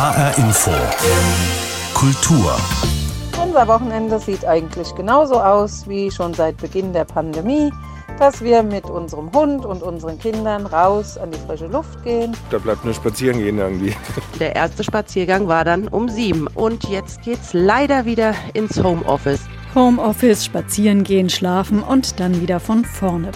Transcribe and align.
HR 0.00 0.38
Info. 0.38 0.70
Kultur. 1.92 2.56
Unser 3.44 3.68
Wochenende 3.68 4.18
sieht 4.18 4.46
eigentlich 4.46 4.94
genauso 4.94 5.38
aus 5.38 5.86
wie 5.86 6.10
schon 6.10 6.32
seit 6.32 6.56
Beginn 6.56 6.94
der 6.94 7.04
Pandemie, 7.04 7.70
dass 8.18 8.40
wir 8.40 8.62
mit 8.62 8.86
unserem 8.86 9.30
Hund 9.30 9.66
und 9.66 9.82
unseren 9.82 10.18
Kindern 10.18 10.64
raus 10.64 11.18
an 11.18 11.30
die 11.32 11.38
frische 11.40 11.66
Luft 11.66 12.02
gehen. 12.02 12.34
Da 12.48 12.56
bleibt 12.56 12.82
nur 12.82 12.94
spazieren 12.94 13.40
gehen 13.40 13.58
irgendwie. 13.58 13.94
Der 14.38 14.56
erste 14.56 14.84
Spaziergang 14.84 15.48
war 15.48 15.66
dann 15.66 15.86
um 15.86 16.08
sieben 16.08 16.46
und 16.46 16.84
jetzt 16.88 17.20
geht's 17.20 17.52
leider 17.52 18.06
wieder 18.06 18.34
ins 18.54 18.82
Homeoffice. 18.82 19.42
Homeoffice, 19.74 20.46
spazieren 20.46 21.04
gehen, 21.04 21.28
schlafen 21.28 21.82
und 21.82 22.20
dann 22.20 22.40
wieder 22.40 22.58
von 22.58 22.86
vorne. 22.86 23.32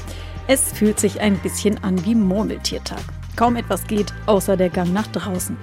Es 0.46 0.73
fühlt 0.73 0.99
sich 0.99 1.21
ein 1.21 1.37
bisschen 1.41 1.85
an 1.85 2.03
wie 2.07 2.15
Murmeltiertag. 2.15 3.03
Kaum 3.37 3.57
etwas 3.57 3.87
geht, 3.87 4.12
außer 4.27 4.57
der 4.57 4.71
Gang 4.71 4.93
nach 4.93 5.07
draußen. 5.09 5.57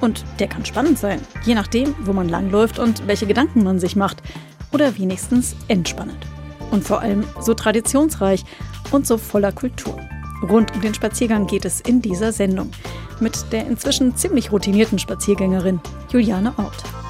Und 0.00 0.24
der 0.38 0.48
kann 0.48 0.64
spannend 0.64 0.98
sein, 0.98 1.20
je 1.44 1.54
nachdem, 1.54 1.94
wo 2.00 2.12
man 2.12 2.28
langläuft 2.28 2.78
und 2.78 3.06
welche 3.06 3.26
Gedanken 3.26 3.62
man 3.62 3.78
sich 3.78 3.96
macht. 3.96 4.22
Oder 4.72 4.98
wenigstens 4.98 5.54
entspannend. 5.68 6.26
Und 6.70 6.84
vor 6.84 7.00
allem 7.00 7.24
so 7.40 7.54
traditionsreich 7.54 8.44
und 8.90 9.06
so 9.06 9.18
voller 9.18 9.52
Kultur. 9.52 9.98
Rund 10.48 10.74
um 10.74 10.80
den 10.80 10.94
Spaziergang 10.94 11.46
geht 11.46 11.64
es 11.64 11.80
in 11.80 12.02
dieser 12.02 12.32
Sendung 12.32 12.70
mit 13.20 13.52
der 13.52 13.66
inzwischen 13.66 14.16
ziemlich 14.16 14.50
routinierten 14.50 14.98
Spaziergängerin 14.98 15.80
Juliane 16.10 16.52
Ort. 16.56 17.01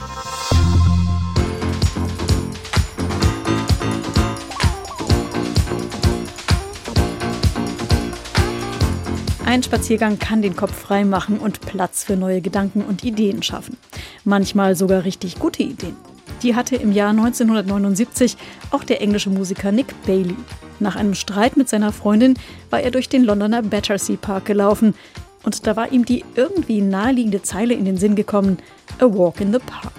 Ein 9.53 9.63
Spaziergang 9.63 10.19
kann 10.19 10.41
den 10.41 10.57
Kopf 10.57 10.73
frei 10.73 11.05
machen 11.05 11.37
und 11.39 11.61
Platz 11.61 12.05
für 12.05 12.17
neue 12.17 12.41
Gedanken 12.41 12.81
und 12.81 13.05
Ideen 13.05 13.43
schaffen. 13.43 13.77
Manchmal 14.25 14.77
sogar 14.77 15.05
richtig 15.05 15.39
gute 15.39 15.63
Ideen. 15.63 15.95
Die 16.43 16.57
hatte 16.57 16.77
im 16.77 16.91
Jahr 16.91 17.11
1979 17.11 18.39
auch 18.71 18.83
der 18.83 19.03
englische 19.03 19.29
Musiker 19.29 19.71
Nick 19.71 19.89
Bailey. 20.07 20.37
Nach 20.81 20.97
einem 20.97 21.13
Streit 21.13 21.59
mit 21.59 21.69
seiner 21.69 21.93
Freundin 21.93 22.39
war 22.71 22.81
er 22.81 22.91
durch 22.91 23.11
den 23.11 23.25
Londoner 23.25 23.61
Battersea 23.61 24.17
Park 24.17 24.47
gelaufen 24.47 24.95
und 25.43 25.67
da 25.67 25.77
war 25.77 25.93
ihm 25.93 26.07
die 26.07 26.25
irgendwie 26.35 26.81
naheliegende 26.81 27.43
Zeile 27.43 27.75
in 27.75 27.85
den 27.85 27.99
Sinn 27.99 28.17
gekommen: 28.17 28.57
A 29.01 29.05
Walk 29.05 29.43
in 29.43 29.53
the 29.53 29.59
Park. 29.59 29.93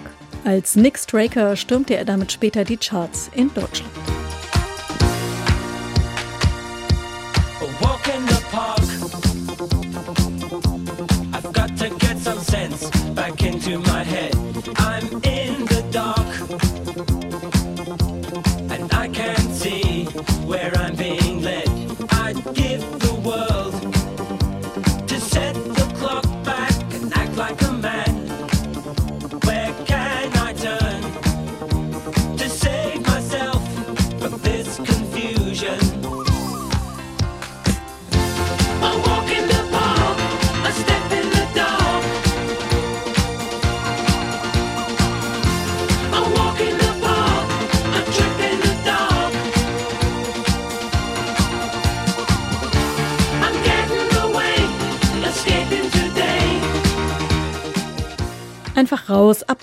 Als 0.44 0.74
Nick 0.74 0.98
Straker 0.98 1.54
stürmte 1.54 1.94
er 1.94 2.04
damit 2.04 2.32
später 2.32 2.64
die 2.64 2.76
Charts 2.76 3.30
in 3.36 3.54
Deutschland. 3.54 4.13
Where 20.54 20.78
I'm 20.78 20.83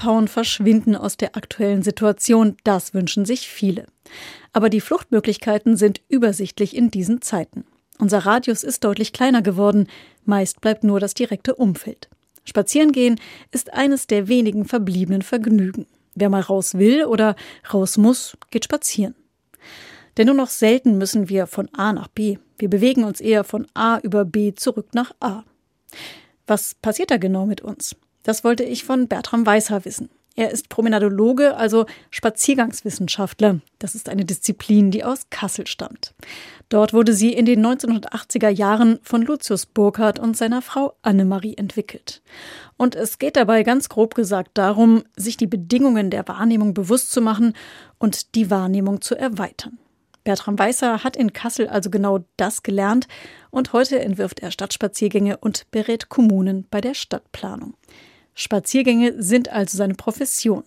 abhauen, 0.02 0.28
verschwinden 0.28 0.96
aus 0.96 1.16
der 1.16 1.36
aktuellen 1.36 1.84
Situation, 1.84 2.58
das 2.64 2.94
wünschen 2.94 3.26
sich 3.26 3.48
viele. 3.48 3.86
Aber 4.52 4.70
die 4.70 4.82
Fluchtmöglichkeiten 4.82 5.78
sind 5.78 6.02
übersichtlich 6.10 6.76
in 6.76 6.90
diesen 6.90 7.22
Zeiten. 7.22 7.66
Unser 8.00 8.20
Radius 8.20 8.64
ist 8.64 8.84
deutlich 8.84 9.14
kleiner 9.14 9.44
geworden, 9.44 9.88
meist 10.26 10.60
bleibt 10.60 10.84
nur 10.84 11.00
das 11.00 11.14
direkte 11.14 11.54
Umfeld. 11.54 12.10
Spazierengehen 12.46 13.20
ist 13.52 13.74
eines 13.74 14.08
der 14.08 14.28
wenigen 14.28 14.66
verbliebenen 14.66 15.22
Vergnügen. 15.22 15.86
Wer 16.16 16.30
mal 16.30 16.42
raus 16.42 16.74
will 16.74 17.06
oder 17.06 17.36
raus 17.72 17.98
muss, 17.98 18.36
geht 18.50 18.66
spazieren. 18.66 19.14
Denn 20.18 20.26
nur 20.26 20.36
noch 20.36 20.50
selten 20.50 20.98
müssen 20.98 21.30
wir 21.30 21.46
von 21.46 21.70
A 21.74 21.94
nach 21.94 22.08
B. 22.08 22.38
Wir 22.58 22.70
bewegen 22.70 23.04
uns 23.04 23.22
eher 23.22 23.44
von 23.44 23.68
A 23.76 24.00
über 24.00 24.26
B 24.26 24.54
zurück 24.56 24.90
nach 24.94 25.14
A. 25.20 25.44
Was 26.48 26.74
passiert 26.76 27.12
da 27.12 27.18
genau 27.18 27.46
mit 27.46 27.62
uns? 27.62 27.96
Das 28.24 28.44
wollte 28.44 28.64
ich 28.64 28.84
von 28.84 29.08
Bertram 29.08 29.46
Weishaar 29.46 29.86
wissen. 29.86 30.10
Er 30.36 30.50
ist 30.50 30.70
Promenadologe, 30.70 31.58
also 31.58 31.86
Spaziergangswissenschaftler. 32.10 33.60
Das 33.80 33.96
ist 33.96 34.08
eine 34.08 34.24
Disziplin, 34.24 34.90
die 34.90 35.04
aus 35.04 35.30
Kassel 35.30 35.68
stammt. 35.68 36.14
Dort 36.70 36.94
wurde 36.94 37.12
sie 37.12 37.34
in 37.34 37.46
den 37.46 37.66
1980er 37.66 38.48
Jahren 38.48 39.00
von 39.04 39.24
Lucius 39.24 39.66
Burkhardt 39.66 40.20
und 40.20 40.38
seiner 40.38 40.62
Frau 40.62 40.94
Annemarie 41.02 41.58
entwickelt. 41.58 42.22
Und 42.78 42.96
es 42.96 43.20
geht 43.20 43.36
dabei 43.36 43.64
ganz 43.64 43.90
grob 43.90 44.16
gesagt 44.16 44.52
darum, 44.54 45.04
sich 45.18 45.36
die 45.36 45.48
Bedingungen 45.48 46.10
der 46.10 46.26
Wahrnehmung 46.30 46.74
bewusst 46.74 47.12
zu 47.12 47.20
machen 47.22 47.54
und 48.00 48.36
die 48.36 48.50
Wahrnehmung 48.50 49.02
zu 49.02 49.16
erweitern. 49.16 49.80
Bertram 50.24 50.58
Weißer 50.58 51.04
hat 51.04 51.18
in 51.18 51.34
Kassel 51.34 51.68
also 51.68 51.90
genau 51.90 52.20
das 52.38 52.64
gelernt 52.64 53.08
und 53.50 53.74
heute 53.74 54.00
entwirft 54.00 54.40
er 54.40 54.52
Stadtspaziergänge 54.52 55.38
und 55.38 55.70
berät 55.72 56.08
Kommunen 56.08 56.68
bei 56.70 56.80
der 56.80 56.94
Stadtplanung. 56.94 57.74
Spaziergänge 58.42 59.22
sind 59.22 59.52
also 59.52 59.78
seine 59.78 59.94
Profession. 59.94 60.64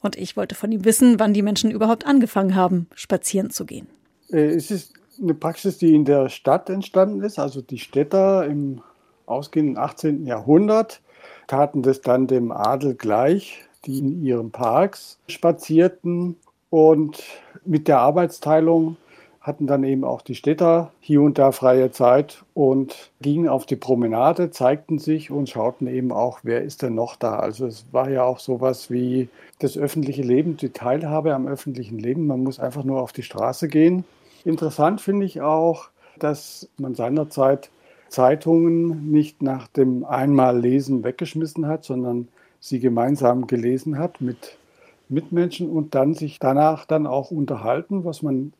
Und 0.00 0.16
ich 0.16 0.36
wollte 0.36 0.54
von 0.54 0.72
ihm 0.72 0.84
wissen, 0.84 1.18
wann 1.18 1.34
die 1.34 1.42
Menschen 1.42 1.70
überhaupt 1.70 2.06
angefangen 2.06 2.54
haben, 2.54 2.86
spazieren 2.94 3.50
zu 3.50 3.66
gehen. 3.66 3.86
Äh, 4.30 4.54
Es 4.54 4.70
ist 4.70 4.94
eine 5.20 5.34
Praxis, 5.34 5.76
die 5.78 5.94
in 5.94 6.04
der 6.04 6.28
Stadt 6.28 6.70
entstanden 6.70 7.22
ist. 7.22 7.38
Also 7.38 7.60
die 7.60 7.78
Städter 7.78 8.46
im 8.46 8.80
ausgehenden 9.26 9.76
18. 9.76 10.24
Jahrhundert 10.24 11.00
taten 11.46 11.82
das 11.82 12.00
dann 12.00 12.26
dem 12.26 12.52
Adel 12.52 12.94
gleich, 12.94 13.62
die 13.84 13.98
in 13.98 14.22
ihren 14.22 14.50
Parks 14.50 15.18
spazierten. 15.28 16.36
Und 16.70 17.22
mit 17.64 17.88
der 17.88 17.98
Arbeitsteilung 17.98 18.96
hatten 19.50 19.66
dann 19.66 19.82
eben 19.82 20.04
auch 20.04 20.22
die 20.22 20.36
Städter 20.36 20.92
hier 21.00 21.20
und 21.22 21.36
da 21.36 21.50
freie 21.50 21.90
Zeit 21.90 22.44
und 22.54 23.10
gingen 23.20 23.48
auf 23.48 23.66
die 23.66 23.74
Promenade, 23.74 24.52
zeigten 24.52 25.00
sich 25.00 25.32
und 25.32 25.48
schauten 25.48 25.88
eben 25.88 26.12
auch, 26.12 26.38
wer 26.44 26.62
ist 26.62 26.82
denn 26.82 26.94
noch 26.94 27.16
da. 27.16 27.40
Also 27.40 27.66
es 27.66 27.84
war 27.90 28.08
ja 28.08 28.22
auch 28.22 28.38
sowas 28.38 28.92
wie 28.92 29.28
das 29.58 29.76
öffentliche 29.76 30.22
Leben, 30.22 30.56
die 30.56 30.68
Teilhabe 30.68 31.34
am 31.34 31.48
öffentlichen 31.48 31.98
Leben. 31.98 32.28
Man 32.28 32.44
muss 32.44 32.60
einfach 32.60 32.84
nur 32.84 33.02
auf 33.02 33.12
die 33.12 33.24
Straße 33.24 33.66
gehen. 33.66 34.04
Interessant 34.44 35.00
finde 35.00 35.26
ich 35.26 35.40
auch, 35.40 35.88
dass 36.20 36.68
man 36.78 36.94
seinerzeit 36.94 37.70
Zeitungen 38.08 39.10
nicht 39.10 39.42
nach 39.42 39.66
dem 39.66 40.04
Einmallesen 40.04 41.02
weggeschmissen 41.02 41.66
hat, 41.66 41.82
sondern 41.82 42.28
sie 42.60 42.78
gemeinsam 42.78 43.48
gelesen 43.48 43.98
hat 43.98 44.20
mit 44.20 44.56
Mitmenschen 45.08 45.68
und 45.68 45.96
dann 45.96 46.14
sich 46.14 46.38
danach 46.38 46.84
dann 46.84 47.08
auch 47.08 47.32
unterhalten, 47.32 48.04
was 48.04 48.22
man 48.22 48.52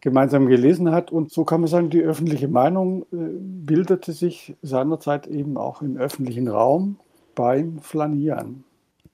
gemeinsam 0.00 0.46
gelesen 0.46 0.90
hat. 0.90 1.10
Und 1.12 1.32
so 1.32 1.44
kann 1.44 1.60
man 1.60 1.68
sagen, 1.68 1.90
die 1.90 2.02
öffentliche 2.02 2.48
Meinung 2.48 3.02
äh, 3.12 3.16
bildete 3.16 4.12
sich 4.12 4.56
seinerzeit 4.62 5.26
eben 5.26 5.56
auch 5.56 5.82
im 5.82 5.96
öffentlichen 5.96 6.48
Raum 6.48 6.98
beim 7.34 7.80
Flanieren. 7.80 8.64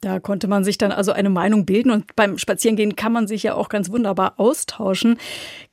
Da 0.03 0.19
konnte 0.19 0.49
man 0.49 0.65
sich 0.65 0.79
dann 0.79 0.91
also 0.91 1.13
eine 1.13 1.31
Meinung 1.31 1.65
bilden 1.65 1.93
und 1.93 2.17
beim 2.17 2.37
Spazierengehen 2.37 2.97
kann 2.97 3.13
man 3.13 3.29
sich 3.29 3.45
ja 3.45 3.55
auch 3.55 3.69
ganz 3.69 3.89
wunderbar 3.89 4.35
austauschen. 4.37 5.17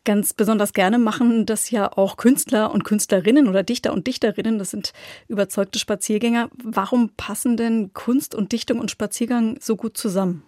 Ganz 0.06 0.34
besonders 0.34 0.74
gerne 0.74 1.00
machen 1.00 1.48
das 1.48 1.72
ja 1.72 1.92
auch 1.98 2.16
Künstler 2.16 2.72
und 2.72 2.84
Künstlerinnen 2.84 3.48
oder 3.48 3.64
Dichter 3.64 3.92
und 3.92 4.06
Dichterinnen. 4.06 4.60
Das 4.60 4.70
sind 4.70 4.94
überzeugte 5.28 5.80
Spaziergänger. 5.80 6.50
Warum 6.64 7.10
passen 7.18 7.58
denn 7.58 7.92
Kunst 7.94 8.36
und 8.36 8.52
Dichtung 8.52 8.80
und 8.80 8.92
Spaziergang 8.92 9.58
so 9.60 9.76
gut 9.76 9.98
zusammen? 9.98 10.44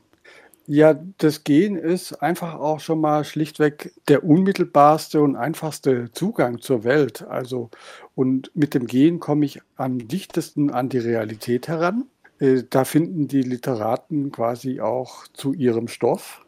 Ja, 0.73 0.93
das 1.17 1.43
Gehen 1.43 1.75
ist 1.75 2.13
einfach 2.23 2.53
auch 2.53 2.79
schon 2.79 3.01
mal 3.01 3.25
schlichtweg 3.25 3.91
der 4.07 4.23
unmittelbarste 4.23 5.21
und 5.21 5.35
einfachste 5.35 6.11
Zugang 6.13 6.61
zur 6.61 6.85
Welt. 6.85 7.23
Also, 7.27 7.69
und 8.15 8.51
mit 8.55 8.73
dem 8.73 8.87
Gehen 8.87 9.19
komme 9.19 9.45
ich 9.45 9.59
am 9.75 10.07
dichtesten 10.07 10.69
an 10.69 10.87
die 10.87 10.99
Realität 10.99 11.67
heran. 11.67 12.05
Äh, 12.39 12.63
Da 12.69 12.85
finden 12.85 13.27
die 13.27 13.41
Literaten 13.41 14.31
quasi 14.31 14.79
auch 14.79 15.27
zu 15.33 15.51
ihrem 15.53 15.89
Stoff, 15.89 16.45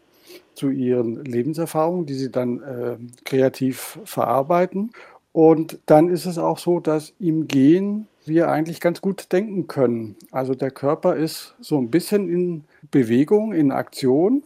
zu 0.55 0.69
ihren 0.69 1.25
Lebenserfahrungen, 1.25 2.05
die 2.05 2.13
sie 2.15 2.31
dann 2.31 2.61
äh, 2.63 2.97
kreativ 3.25 3.99
verarbeiten. 4.05 4.91
Und 5.33 5.79
dann 5.87 6.09
ist 6.09 6.25
es 6.25 6.37
auch 6.37 6.59
so, 6.59 6.79
dass 6.79 7.13
im 7.19 7.47
Gehen 7.47 8.07
wir 8.25 8.49
eigentlich 8.49 8.79
ganz 8.79 9.01
gut 9.01 9.31
denken 9.33 9.67
können. 9.67 10.15
Also 10.31 10.55
der 10.55 10.71
Körper 10.71 11.15
ist 11.15 11.55
so 11.59 11.77
ein 11.77 11.89
bisschen 11.89 12.29
in 12.29 12.63
Bewegung, 12.91 13.51
in 13.51 13.71
Aktion, 13.71 14.43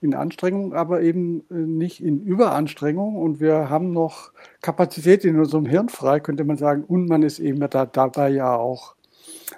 in 0.00 0.14
Anstrengung, 0.14 0.74
aber 0.74 1.02
eben 1.02 1.44
äh, 1.50 1.54
nicht 1.54 2.02
in 2.02 2.22
Überanstrengung. 2.24 3.16
Und 3.16 3.38
wir 3.38 3.70
haben 3.70 3.92
noch 3.92 4.32
Kapazität 4.62 5.24
in 5.24 5.38
unserem 5.38 5.66
Hirn 5.66 5.90
frei, 5.90 6.20
könnte 6.20 6.44
man 6.44 6.56
sagen. 6.56 6.84
Und 6.84 7.08
man 7.08 7.22
ist 7.22 7.38
eben 7.38 7.60
da, 7.60 7.86
dabei 7.86 8.30
ja 8.30 8.56
auch 8.56 8.94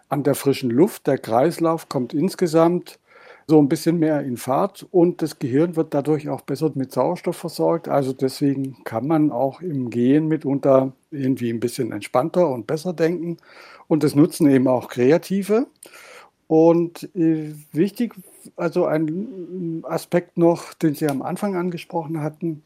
an 0.08 0.24
der 0.24 0.34
frischen 0.34 0.70
Luft. 0.70 1.06
Der 1.06 1.16
Kreislauf 1.16 1.88
kommt 1.88 2.12
insgesamt 2.12 2.98
so 3.46 3.58
ein 3.58 3.68
bisschen 3.68 3.98
mehr 3.98 4.22
in 4.22 4.36
Fahrt 4.36 4.86
und 4.90 5.22
das 5.22 5.38
Gehirn 5.38 5.76
wird 5.76 5.94
dadurch 5.94 6.28
auch 6.28 6.42
besser 6.42 6.70
mit 6.74 6.92
Sauerstoff 6.92 7.36
versorgt. 7.36 7.88
Also 7.88 8.12
deswegen 8.12 8.82
kann 8.84 9.06
man 9.06 9.30
auch 9.30 9.60
im 9.60 9.90
Gehen 9.90 10.28
mitunter 10.28 10.92
irgendwie 11.10 11.50
ein 11.50 11.60
bisschen 11.60 11.92
entspannter 11.92 12.48
und 12.48 12.66
besser 12.66 12.92
denken. 12.92 13.36
Und 13.88 14.04
das 14.04 14.14
nutzen 14.14 14.48
eben 14.48 14.68
auch 14.68 14.88
Kreative. 14.88 15.66
Und 16.46 17.08
äh, 17.14 17.54
wichtig, 17.72 18.14
also 18.56 18.84
ein 18.84 19.82
Aspekt 19.86 20.36
noch, 20.36 20.74
den 20.74 20.94
Sie 20.94 21.08
am 21.08 21.22
Anfang 21.22 21.56
angesprochen 21.56 22.20
hatten. 22.20 22.62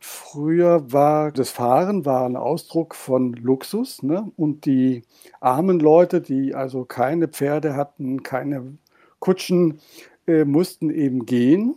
Früher 0.00 0.92
war 0.92 1.32
das 1.32 1.50
Fahren 1.50 2.04
war 2.04 2.24
ein 2.26 2.36
Ausdruck 2.36 2.94
von 2.94 3.32
Luxus. 3.34 4.02
Ne? 4.02 4.30
Und 4.36 4.66
die 4.66 5.02
armen 5.40 5.78
Leute, 5.80 6.20
die 6.20 6.54
also 6.54 6.84
keine 6.84 7.28
Pferde 7.28 7.76
hatten, 7.76 8.22
keine 8.22 8.76
Kutschen, 9.20 9.80
äh, 10.28 10.44
mussten 10.44 10.90
eben 10.90 11.26
gehen. 11.26 11.74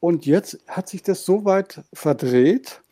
Und 0.00 0.26
jetzt 0.26 0.60
hat 0.68 0.88
sich 0.88 1.02
das 1.02 1.24
so 1.24 1.44
weit 1.44 1.82
verdreht. 1.92 2.82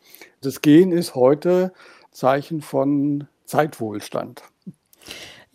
Das 0.41 0.61
Gehen 0.61 0.91
ist 0.91 1.15
heute 1.15 1.71
Zeichen 2.11 2.61
von 2.61 3.27
Zeitwohlstand. 3.45 4.43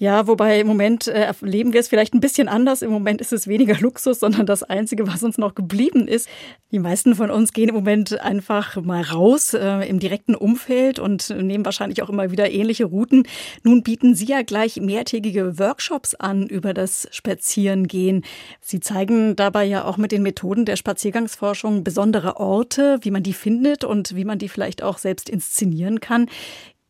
Ja, 0.02 0.26
wobei 0.26 0.58
im 0.61 0.67
Moment 0.67 1.08
äh, 1.08 1.31
erleben 1.43 1.75
wir 1.75 1.81
es 1.81 1.88
vielleicht 1.88 2.14
ein 2.14 2.20
bisschen 2.20 2.49
anders. 2.49 2.81
Im 2.81 2.91
Moment 2.91 3.20
ist 3.20 3.35
es 3.35 3.47
weniger 3.47 3.79
Luxus, 3.81 4.20
sondern 4.20 4.47
das 4.47 4.62
Einzige, 4.62 5.06
was 5.06 5.23
uns 5.23 5.37
noch 5.37 5.55
geblieben 5.55 6.08
ist. 6.08 6.26
Die 6.73 6.79
meisten 6.79 7.14
von 7.14 7.31
uns 7.31 7.52
gehen 7.52 7.69
im 7.69 7.75
Moment 7.75 8.19
einfach 8.19 8.81
mal 8.81 9.02
raus 9.02 9.52
äh, 9.52 9.87
im 9.87 9.99
direkten 9.99 10.35
Umfeld 10.35 10.99
und 10.99 11.29
nehmen 11.29 11.67
wahrscheinlich 11.67 12.02
auch 12.02 12.08
immer 12.08 12.31
wieder 12.31 12.50
ähnliche 12.50 12.87
Routen. 12.87 13.25
Nun 13.62 13.82
bieten 13.82 14.14
Sie 14.14 14.25
ja 14.25 14.41
gleich 14.41 14.76
mehrtägige 14.81 15.58
Workshops 15.58 16.14
an 16.14 16.47
über 16.47 16.73
das 16.73 17.06
Spazierengehen. 17.11 18.25
Sie 18.62 18.81
zeigen 18.81 19.37
dabei 19.37 19.67
ja 19.67 19.85
auch 19.85 19.99
mit 19.99 20.12
den 20.12 20.23
Methoden 20.23 20.64
der 20.64 20.76
Spaziergangsforschung 20.76 21.85
besondere 21.85 22.38
Orte, 22.38 23.00
wie 23.02 23.11
man 23.11 23.23
die 23.23 23.35
findet 23.35 23.85
und 23.85 24.17
wie 24.17 24.25
man 24.25 24.38
die 24.38 24.49
vielleicht 24.49 24.82
auch 24.82 24.97
selbst 24.97 25.29
inszenieren 25.29 26.00
kann. 26.00 26.26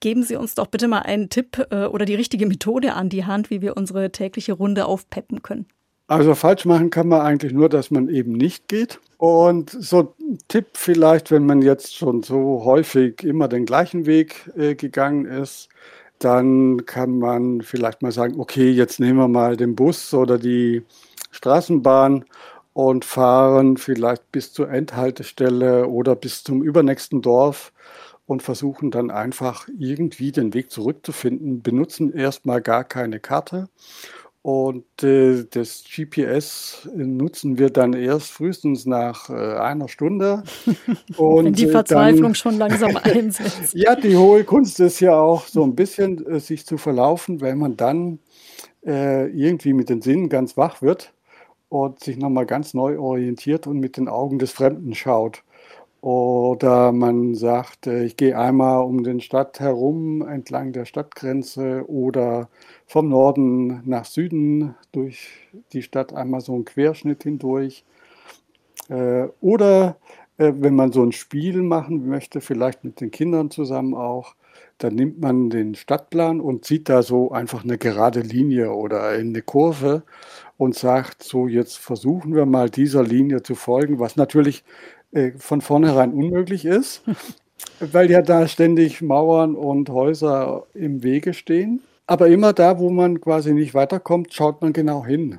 Geben 0.00 0.22
Sie 0.22 0.36
uns 0.36 0.54
doch 0.54 0.66
bitte 0.66 0.88
mal 0.88 1.00
einen 1.00 1.28
Tipp 1.28 1.66
äh, 1.70 1.84
oder 1.84 2.06
die 2.06 2.14
richtige 2.14 2.46
Methode 2.46 2.94
an 2.94 3.10
die 3.10 3.26
Hand, 3.26 3.50
wie 3.50 3.60
wir 3.60 3.76
unsere 3.76 4.10
tägliche 4.10 4.54
Runde 4.54 4.86
aufpeppen 4.86 5.42
können. 5.42 5.66
Also 6.06 6.34
falsch 6.34 6.64
machen 6.64 6.90
kann 6.90 7.06
man 7.06 7.20
eigentlich 7.20 7.52
nur, 7.52 7.68
dass 7.68 7.92
man 7.92 8.08
eben 8.08 8.32
nicht 8.32 8.66
geht. 8.66 8.98
Und 9.18 9.70
so 9.70 10.14
ein 10.18 10.38
Tipp 10.48 10.66
vielleicht, 10.72 11.30
wenn 11.30 11.46
man 11.46 11.62
jetzt 11.62 11.94
schon 11.94 12.24
so 12.24 12.64
häufig 12.64 13.22
immer 13.22 13.46
den 13.46 13.64
gleichen 13.64 14.06
Weg 14.06 14.50
äh, 14.56 14.74
gegangen 14.74 15.26
ist, 15.26 15.68
dann 16.18 16.84
kann 16.84 17.18
man 17.18 17.62
vielleicht 17.62 18.02
mal 18.02 18.10
sagen, 18.10 18.40
okay, 18.40 18.70
jetzt 18.70 18.98
nehmen 18.98 19.18
wir 19.18 19.28
mal 19.28 19.56
den 19.56 19.76
Bus 19.76 20.12
oder 20.12 20.38
die 20.38 20.82
Straßenbahn 21.30 22.24
und 22.72 23.04
fahren 23.04 23.76
vielleicht 23.76 24.32
bis 24.32 24.52
zur 24.52 24.70
Endhaltestelle 24.70 25.86
oder 25.86 26.16
bis 26.16 26.42
zum 26.42 26.62
übernächsten 26.62 27.22
Dorf 27.22 27.72
und 28.30 28.44
versuchen 28.44 28.92
dann 28.92 29.10
einfach 29.10 29.66
irgendwie 29.76 30.30
den 30.30 30.54
Weg 30.54 30.70
zurückzufinden, 30.70 31.62
benutzen 31.62 32.12
erstmal 32.12 32.62
gar 32.62 32.84
keine 32.84 33.18
Karte. 33.18 33.68
Und 34.40 34.84
äh, 35.02 35.46
das 35.50 35.82
GPS 35.82 36.88
nutzen 36.94 37.58
wir 37.58 37.70
dann 37.70 37.92
erst 37.92 38.30
frühestens 38.30 38.86
nach 38.86 39.30
äh, 39.30 39.32
einer 39.32 39.88
Stunde. 39.88 40.44
Und 41.16 41.46
Wenn 41.46 41.52
die 41.54 41.64
äh, 41.64 41.72
Verzweiflung 41.72 42.22
dann, 42.22 42.34
schon 42.36 42.56
langsam 42.56 42.96
einsetzt. 43.02 43.74
ja, 43.74 43.96
die 43.96 44.16
hohe 44.16 44.44
Kunst 44.44 44.78
ist 44.78 45.00
ja 45.00 45.20
auch 45.20 45.48
so 45.48 45.64
ein 45.64 45.74
bisschen, 45.74 46.24
äh, 46.24 46.38
sich 46.38 46.64
zu 46.64 46.78
verlaufen, 46.78 47.40
weil 47.40 47.56
man 47.56 47.76
dann 47.76 48.20
äh, 48.86 49.26
irgendwie 49.26 49.72
mit 49.72 49.88
den 49.88 50.02
Sinnen 50.02 50.28
ganz 50.28 50.56
wach 50.56 50.82
wird 50.82 51.12
und 51.68 51.98
sich 51.98 52.16
nochmal 52.16 52.46
ganz 52.46 52.74
neu 52.74 52.96
orientiert 52.96 53.66
und 53.66 53.80
mit 53.80 53.96
den 53.96 54.06
Augen 54.06 54.38
des 54.38 54.52
Fremden 54.52 54.94
schaut. 54.94 55.42
Oder 56.00 56.92
man 56.92 57.34
sagt, 57.34 57.86
äh, 57.86 58.04
ich 58.04 58.16
gehe 58.16 58.38
einmal 58.38 58.84
um 58.84 59.04
den 59.04 59.20
Stadt 59.20 59.60
herum 59.60 60.26
entlang 60.26 60.72
der 60.72 60.86
Stadtgrenze 60.86 61.84
oder 61.88 62.48
vom 62.86 63.08
Norden 63.08 63.82
nach 63.84 64.06
Süden 64.06 64.74
durch 64.92 65.28
die 65.72 65.82
Stadt 65.82 66.14
einmal 66.14 66.40
so 66.40 66.54
einen 66.54 66.64
Querschnitt 66.64 67.24
hindurch. 67.24 67.84
Äh, 68.88 69.28
oder 69.40 69.96
äh, 70.38 70.52
wenn 70.56 70.74
man 70.74 70.92
so 70.92 71.02
ein 71.02 71.12
Spiel 71.12 71.62
machen 71.62 72.08
möchte, 72.08 72.40
vielleicht 72.40 72.82
mit 72.82 73.00
den 73.00 73.10
Kindern 73.10 73.50
zusammen 73.50 73.94
auch, 73.94 74.34
dann 74.82 74.94
nimmt 74.94 75.20
man 75.20 75.50
den 75.50 75.74
Stadtplan 75.74 76.40
und 76.40 76.64
zieht 76.64 76.88
da 76.88 77.02
so 77.02 77.30
einfach 77.32 77.64
eine 77.64 77.78
gerade 77.78 78.20
Linie 78.20 78.72
oder 78.72 79.04
eine 79.04 79.42
Kurve 79.42 80.02
und 80.56 80.74
sagt, 80.74 81.22
so 81.22 81.46
jetzt 81.46 81.78
versuchen 81.78 82.34
wir 82.34 82.46
mal 82.46 82.70
dieser 82.70 83.02
Linie 83.02 83.42
zu 83.42 83.54
folgen, 83.54 83.98
was 83.98 84.16
natürlich 84.16 84.64
äh, 85.12 85.32
von 85.36 85.60
vornherein 85.60 86.12
unmöglich 86.12 86.64
ist, 86.64 87.02
weil 87.80 88.10
ja 88.10 88.22
da 88.22 88.48
ständig 88.48 89.02
Mauern 89.02 89.54
und 89.54 89.90
Häuser 89.90 90.66
im 90.74 91.02
Wege 91.02 91.34
stehen. 91.34 91.80
Aber 92.06 92.28
immer 92.28 92.52
da, 92.52 92.78
wo 92.78 92.90
man 92.90 93.20
quasi 93.20 93.52
nicht 93.52 93.74
weiterkommt, 93.74 94.34
schaut 94.34 94.62
man 94.62 94.72
genau 94.72 95.04
hin. 95.04 95.38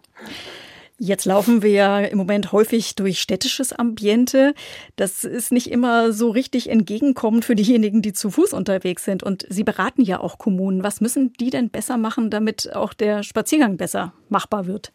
Jetzt 1.04 1.26
laufen 1.26 1.64
wir 1.64 1.72
ja 1.72 2.00
im 2.00 2.20
Moment 2.20 2.52
häufig 2.52 2.94
durch 2.94 3.22
städtisches 3.22 3.74
Ambiente. 3.74 4.54
Das 4.98 5.24
ist 5.24 5.52
nicht 5.52 5.72
immer 5.72 6.14
so 6.14 6.30
richtig 6.30 6.70
entgegenkommend 6.70 7.44
für 7.44 7.56
diejenigen, 7.56 8.04
die 8.04 8.14
zu 8.14 8.30
Fuß 8.30 8.54
unterwegs 8.54 9.04
sind. 9.04 9.24
Und 9.24 9.48
Sie 9.50 9.64
beraten 9.64 10.04
ja 10.04 10.20
auch 10.20 10.38
Kommunen. 10.38 10.84
Was 10.84 11.02
müssen 11.02 11.34
die 11.34 11.50
denn 11.50 11.72
besser 11.72 11.98
machen, 11.98 12.30
damit 12.30 12.76
auch 12.76 12.94
der 12.94 13.24
Spaziergang 13.24 13.78
besser 13.78 14.14
machbar 14.30 14.68
wird? 14.68 14.94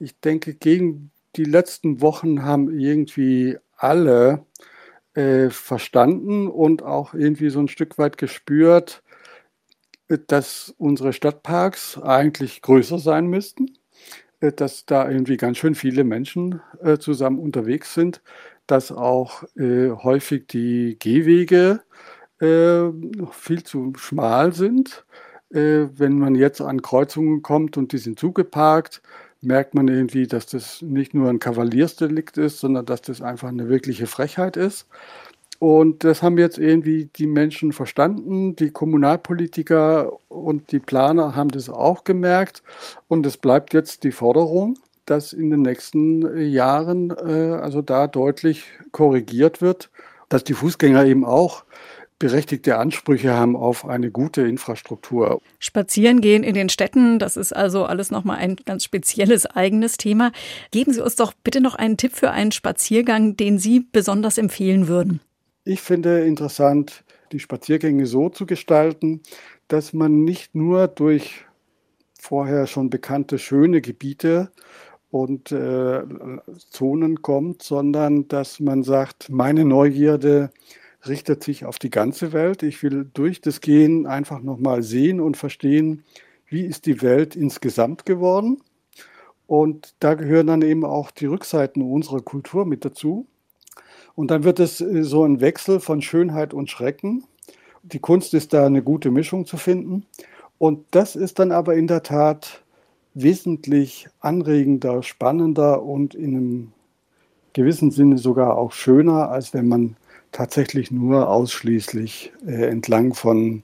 Ich 0.00 0.18
denke, 0.18 0.54
gegen 0.54 1.12
die 1.36 1.44
letzten 1.44 2.00
Wochen 2.00 2.42
haben 2.42 2.76
irgendwie 2.76 3.56
alle 3.76 4.44
äh, 5.14 5.50
verstanden 5.50 6.48
und 6.48 6.82
auch 6.82 7.14
irgendwie 7.14 7.50
so 7.50 7.60
ein 7.60 7.68
Stück 7.68 7.96
weit 7.96 8.18
gespürt, 8.18 9.04
dass 10.08 10.74
unsere 10.78 11.12
Stadtparks 11.12 11.96
eigentlich 12.02 12.60
größer 12.60 12.98
sein 12.98 13.28
müssten, 13.28 13.68
äh, 13.68 13.83
dass 14.56 14.86
da 14.86 15.08
irgendwie 15.10 15.36
ganz 15.36 15.58
schön 15.58 15.74
viele 15.74 16.04
Menschen 16.04 16.60
äh, 16.82 16.98
zusammen 16.98 17.38
unterwegs 17.38 17.94
sind, 17.94 18.22
dass 18.66 18.92
auch 18.92 19.44
äh, 19.56 19.90
häufig 19.90 20.46
die 20.48 20.96
Gehwege 20.98 21.82
äh, 22.40 22.90
viel 23.32 23.62
zu 23.64 23.92
schmal 23.96 24.52
sind. 24.52 25.04
Äh, 25.50 25.88
wenn 25.98 26.18
man 26.18 26.34
jetzt 26.34 26.60
an 26.60 26.82
Kreuzungen 26.82 27.42
kommt 27.42 27.76
und 27.76 27.92
die 27.92 27.98
sind 27.98 28.18
zugeparkt, 28.18 29.02
merkt 29.42 29.74
man 29.74 29.88
irgendwie, 29.88 30.26
dass 30.26 30.46
das 30.46 30.82
nicht 30.82 31.14
nur 31.14 31.28
ein 31.30 31.38
Kavaliersdelikt 31.38 32.38
ist, 32.38 32.60
sondern 32.60 32.86
dass 32.86 33.02
das 33.02 33.20
einfach 33.22 33.48
eine 33.48 33.68
wirkliche 33.68 34.06
Frechheit 34.06 34.56
ist. 34.56 34.88
Und 35.64 36.04
das 36.04 36.22
haben 36.22 36.36
jetzt 36.36 36.58
irgendwie 36.58 37.08
die 37.16 37.26
Menschen 37.26 37.72
verstanden, 37.72 38.54
die 38.54 38.68
Kommunalpolitiker 38.68 40.12
und 40.28 40.70
die 40.72 40.78
Planer 40.78 41.34
haben 41.34 41.48
das 41.48 41.70
auch 41.70 42.04
gemerkt. 42.04 42.62
Und 43.08 43.24
es 43.24 43.38
bleibt 43.38 43.72
jetzt 43.72 44.04
die 44.04 44.12
Forderung, 44.12 44.78
dass 45.06 45.32
in 45.32 45.48
den 45.48 45.62
nächsten 45.62 46.38
Jahren 46.50 47.12
äh, 47.12 47.56
also 47.62 47.80
da 47.80 48.08
deutlich 48.08 48.66
korrigiert 48.92 49.62
wird, 49.62 49.88
dass 50.28 50.44
die 50.44 50.52
Fußgänger 50.52 51.06
eben 51.06 51.24
auch 51.24 51.64
berechtigte 52.18 52.76
Ansprüche 52.76 53.32
haben 53.32 53.56
auf 53.56 53.86
eine 53.86 54.10
gute 54.10 54.42
Infrastruktur. 54.42 55.40
Spazieren 55.60 56.20
gehen 56.20 56.42
in 56.42 56.52
den 56.52 56.68
Städten, 56.68 57.18
das 57.18 57.38
ist 57.38 57.56
also 57.56 57.86
alles 57.86 58.10
nochmal 58.10 58.36
ein 58.36 58.56
ganz 58.66 58.84
spezielles 58.84 59.46
eigenes 59.46 59.96
Thema. 59.96 60.30
Geben 60.72 60.92
Sie 60.92 61.02
uns 61.02 61.16
doch 61.16 61.32
bitte 61.42 61.62
noch 61.62 61.74
einen 61.74 61.96
Tipp 61.96 62.12
für 62.14 62.32
einen 62.32 62.52
Spaziergang, 62.52 63.38
den 63.38 63.58
Sie 63.58 63.80
besonders 63.80 64.36
empfehlen 64.36 64.88
würden. 64.88 65.20
Ich 65.66 65.80
finde 65.80 66.26
interessant, 66.26 67.04
die 67.32 67.38
Spaziergänge 67.38 68.04
so 68.04 68.28
zu 68.28 68.44
gestalten, 68.44 69.22
dass 69.66 69.94
man 69.94 70.22
nicht 70.22 70.54
nur 70.54 70.88
durch 70.88 71.46
vorher 72.20 72.66
schon 72.66 72.90
bekannte 72.90 73.38
schöne 73.38 73.80
Gebiete 73.80 74.52
und 75.10 75.52
äh, 75.52 76.02
Zonen 76.70 77.22
kommt, 77.22 77.62
sondern 77.62 78.28
dass 78.28 78.60
man 78.60 78.82
sagt, 78.82 79.30
meine 79.30 79.64
Neugierde 79.64 80.50
richtet 81.06 81.42
sich 81.42 81.64
auf 81.64 81.78
die 81.78 81.90
ganze 81.90 82.34
Welt. 82.34 82.62
Ich 82.62 82.82
will 82.82 83.08
durch 83.14 83.40
das 83.40 83.62
Gehen 83.62 84.06
einfach 84.06 84.40
nochmal 84.40 84.82
sehen 84.82 85.18
und 85.18 85.38
verstehen, 85.38 86.04
wie 86.46 86.66
ist 86.66 86.84
die 86.84 87.00
Welt 87.00 87.36
insgesamt 87.36 88.04
geworden. 88.04 88.60
Und 89.46 89.94
da 90.00 90.12
gehören 90.12 90.46
dann 90.46 90.62
eben 90.62 90.84
auch 90.84 91.10
die 91.10 91.26
Rückseiten 91.26 91.80
unserer 91.80 92.20
Kultur 92.20 92.66
mit 92.66 92.84
dazu. 92.84 93.26
Und 94.14 94.30
dann 94.30 94.44
wird 94.44 94.60
es 94.60 94.80
äh, 94.80 95.02
so 95.02 95.24
ein 95.24 95.40
Wechsel 95.40 95.80
von 95.80 96.02
Schönheit 96.02 96.54
und 96.54 96.70
Schrecken. 96.70 97.24
Die 97.82 97.98
Kunst 97.98 98.34
ist 98.34 98.52
da 98.52 98.66
eine 98.66 98.82
gute 98.82 99.10
Mischung 99.10 99.46
zu 99.46 99.56
finden. 99.56 100.06
Und 100.58 100.84
das 100.92 101.16
ist 101.16 101.38
dann 101.38 101.52
aber 101.52 101.74
in 101.74 101.86
der 101.86 102.02
Tat 102.02 102.62
wesentlich 103.14 104.08
anregender, 104.20 105.02
spannender 105.02 105.82
und 105.82 106.14
in 106.14 106.36
einem 106.36 106.72
gewissen 107.52 107.90
Sinne 107.90 108.18
sogar 108.18 108.56
auch 108.56 108.72
schöner, 108.72 109.30
als 109.30 109.54
wenn 109.54 109.68
man 109.68 109.96
tatsächlich 110.32 110.90
nur 110.90 111.28
ausschließlich 111.28 112.32
äh, 112.46 112.66
entlang 112.66 113.14
von 113.14 113.62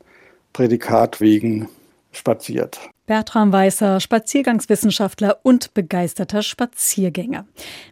Prädikatwegen 0.52 1.68
spaziert. 2.12 2.80
Bertram 3.10 3.52
Weißer, 3.52 3.98
Spaziergangswissenschaftler 3.98 5.40
und 5.42 5.74
begeisterter 5.74 6.44
Spaziergänger. 6.44 7.44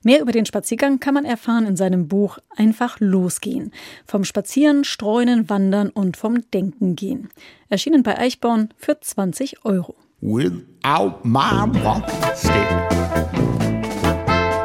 Mehr 0.04 0.20
über 0.20 0.30
den 0.30 0.46
Spaziergang 0.46 1.00
kann 1.00 1.14
man 1.14 1.24
erfahren 1.24 1.66
in 1.66 1.74
seinem 1.74 2.06
Buch 2.06 2.38
Einfach 2.56 3.00
losgehen. 3.00 3.72
Vom 4.06 4.22
Spazieren, 4.22 4.84
Streunen, 4.84 5.50
Wandern 5.50 5.90
und 5.90 6.16
vom 6.16 6.48
Denken 6.52 6.94
gehen. 6.94 7.30
Erschienen 7.68 8.04
bei 8.04 8.16
Eichborn 8.16 8.68
für 8.76 9.00
20 9.00 9.64
Euro. 9.64 9.96
Without 10.20 11.18
my 11.24 11.66
walking 11.82 12.14
stick, 12.36 12.52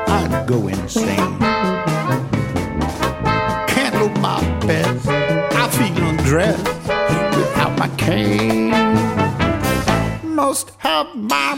I'd 0.06 0.46
go 0.46 0.68
insane. 0.68 1.40
Can't 3.70 4.00
look 4.00 4.16
my 4.22 4.40
best, 4.68 5.08
I 5.08 5.68
feel 5.72 6.10
undressed 6.10 6.64
without 7.36 7.76
my 7.80 7.88
cane. 7.98 8.63
Have 10.36 11.16
my 11.16 11.54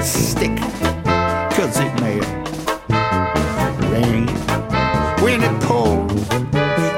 stick, 0.00 0.56
cause 1.56 1.76
it 1.80 1.92
may 2.00 2.20
rain 3.90 4.28
when 5.20 5.42
it. 5.42 5.60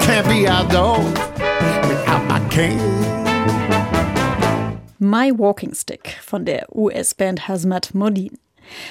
Can't 0.02 0.28
be 0.28 0.46
outdoors 0.46 1.06
without 1.88 2.24
my 2.28 2.46
cane. 2.50 2.78
My 4.98 5.32
Walking 5.32 5.72
Stick 5.72 6.18
von 6.20 6.44
der 6.44 6.66
US-Band 6.74 7.48
Hazmat 7.48 7.94
Modin. 7.94 8.38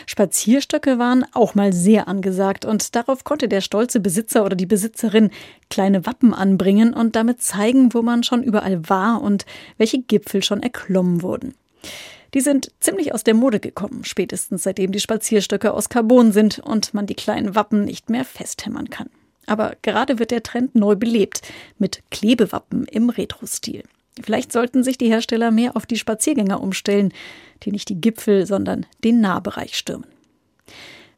Spazierstöcke 0.05 0.99
waren 0.99 1.25
auch 1.33 1.55
mal 1.55 1.73
sehr 1.73 2.07
angesagt 2.07 2.65
und 2.65 2.95
darauf 2.95 3.23
konnte 3.23 3.47
der 3.47 3.61
stolze 3.61 3.99
Besitzer 3.99 4.45
oder 4.45 4.55
die 4.55 4.65
Besitzerin 4.65 5.31
kleine 5.69 6.05
Wappen 6.05 6.33
anbringen 6.33 6.93
und 6.93 7.15
damit 7.15 7.41
zeigen, 7.41 7.93
wo 7.93 8.01
man 8.01 8.23
schon 8.23 8.43
überall 8.43 8.89
war 8.89 9.21
und 9.21 9.45
welche 9.77 9.99
Gipfel 9.99 10.43
schon 10.43 10.63
erklommen 10.63 11.21
wurden. 11.21 11.53
Die 12.33 12.41
sind 12.41 12.71
ziemlich 12.79 13.13
aus 13.13 13.23
der 13.23 13.33
Mode 13.33 13.59
gekommen, 13.59 14.03
spätestens 14.03 14.63
seitdem 14.63 14.91
die 14.91 14.99
Spazierstöcke 14.99 15.73
aus 15.73 15.89
Carbon 15.89 16.31
sind 16.31 16.59
und 16.59 16.93
man 16.93 17.05
die 17.05 17.15
kleinen 17.15 17.55
Wappen 17.55 17.83
nicht 17.83 18.09
mehr 18.09 18.23
festhämmern 18.23 18.89
kann. 18.89 19.09
Aber 19.47 19.75
gerade 19.81 20.19
wird 20.19 20.31
der 20.31 20.43
Trend 20.43 20.75
neu 20.75 20.95
belebt 20.95 21.41
mit 21.77 22.03
Klebewappen 22.09 22.85
im 22.85 23.09
Retro-Stil. 23.09 23.83
Vielleicht 24.22 24.51
sollten 24.51 24.84
sich 24.84 24.98
die 24.98 25.10
Hersteller 25.10 25.51
mehr 25.51 25.75
auf 25.75 25.86
die 25.86 25.98
Spaziergänger 25.98 26.62
umstellen, 26.62 27.13
die 27.63 27.72
nicht 27.72 27.89
die 27.89 28.01
Gipfel, 28.01 28.46
sondern 28.46 28.86
den 29.03 29.22
Nahbereich 29.22 29.77
stürmen. 29.77 30.08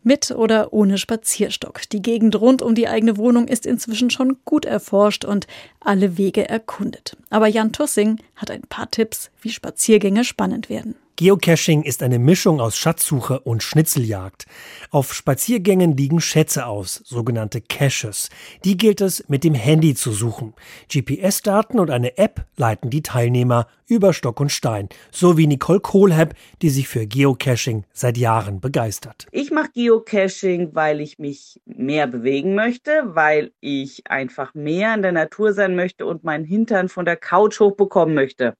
Mit 0.04 0.32
oder 0.32 0.74
ohne 0.74 0.98
Spazierstock. 0.98 1.90
Die 1.90 2.02
Gegend 2.02 2.36
rund 2.36 2.62
um 2.62 2.76
die 2.76 2.90
eigene 2.90 3.16
Wohnung 3.16 3.48
ist 3.48 3.66
inzwischen 3.66 4.10
schon 4.10 4.38
gut 4.44 4.66
erforscht 4.66 5.24
und 5.24 5.48
alle 5.80 6.18
Wege 6.18 6.48
erkundet. 6.48 7.16
Aber 7.30 7.48
Jan 7.48 7.72
Tussing 7.72 8.20
hat 8.36 8.52
ein 8.52 8.64
paar 8.64 8.92
Tipps, 8.92 9.32
wie 9.42 9.50
Spaziergänge 9.50 10.26
spannend 10.26 10.70
werden. 10.70 10.96
Geocaching 11.16 11.84
ist 11.84 12.02
eine 12.02 12.18
Mischung 12.18 12.60
aus 12.60 12.76
Schatzsuche 12.76 13.40
und 13.42 13.62
Schnitzeljagd. 13.62 14.48
Auf 14.90 15.14
Spaziergängen 15.14 15.96
liegen 15.96 16.20
Schätze 16.20 16.66
aus, 16.66 17.04
sogenannte 17.06 17.62
Caches. 17.62 18.30
Die 18.66 18.78
gilt 18.78 19.00
es 19.00 19.30
mit 19.30 19.44
dem 19.44 19.54
Handy 19.54 19.94
zu 19.94 20.12
suchen. 20.12 20.56
GPS-Daten 20.92 21.80
und 21.80 21.92
eine 21.92 22.18
App 22.18 22.48
leiten 22.58 22.90
die 22.90 23.04
Teilnehmer 23.04 23.68
über 23.86 24.12
Stock 24.12 24.40
und 24.40 24.52
Stein, 24.52 24.90
so 25.12 25.38
wie 25.38 25.46
Nicole 25.46 25.82
Kohlhepp, 25.82 26.34
die 26.64 26.72
sich 26.72 26.88
für 26.88 27.06
Geocaching 27.06 27.86
seit 27.94 28.18
Jahren 28.18 28.60
begeistert. 28.60 29.28
Ich 29.32 29.52
mache 29.52 29.70
Geocaching, 29.76 30.74
weil 30.74 31.00
ich 31.00 31.20
mich 31.20 31.62
mehr 31.66 32.08
bewegen 32.08 32.56
möchte, 32.56 33.04
weil 33.06 33.52
ich 33.60 34.10
einfach 34.10 34.56
mehr 34.56 34.96
in 34.96 35.04
der 35.04 35.12
Natur 35.12 35.54
sein 35.54 35.76
möchte 35.76 36.08
und 36.08 36.24
meinen 36.24 36.46
Hintern 36.46 36.90
von 36.90 37.06
der 37.06 37.18
Couch 37.18 37.60
hochbekommen 37.60 38.16
möchte. 38.16 38.56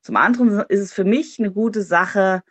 Zum 0.00 0.16
anderen 0.16 0.64
ist 0.68 0.80
es 0.80 0.92
für 0.92 1.04
mich 1.04 1.38
eine 1.38 1.52
gute 1.52 1.82
Sache, 1.82 2.42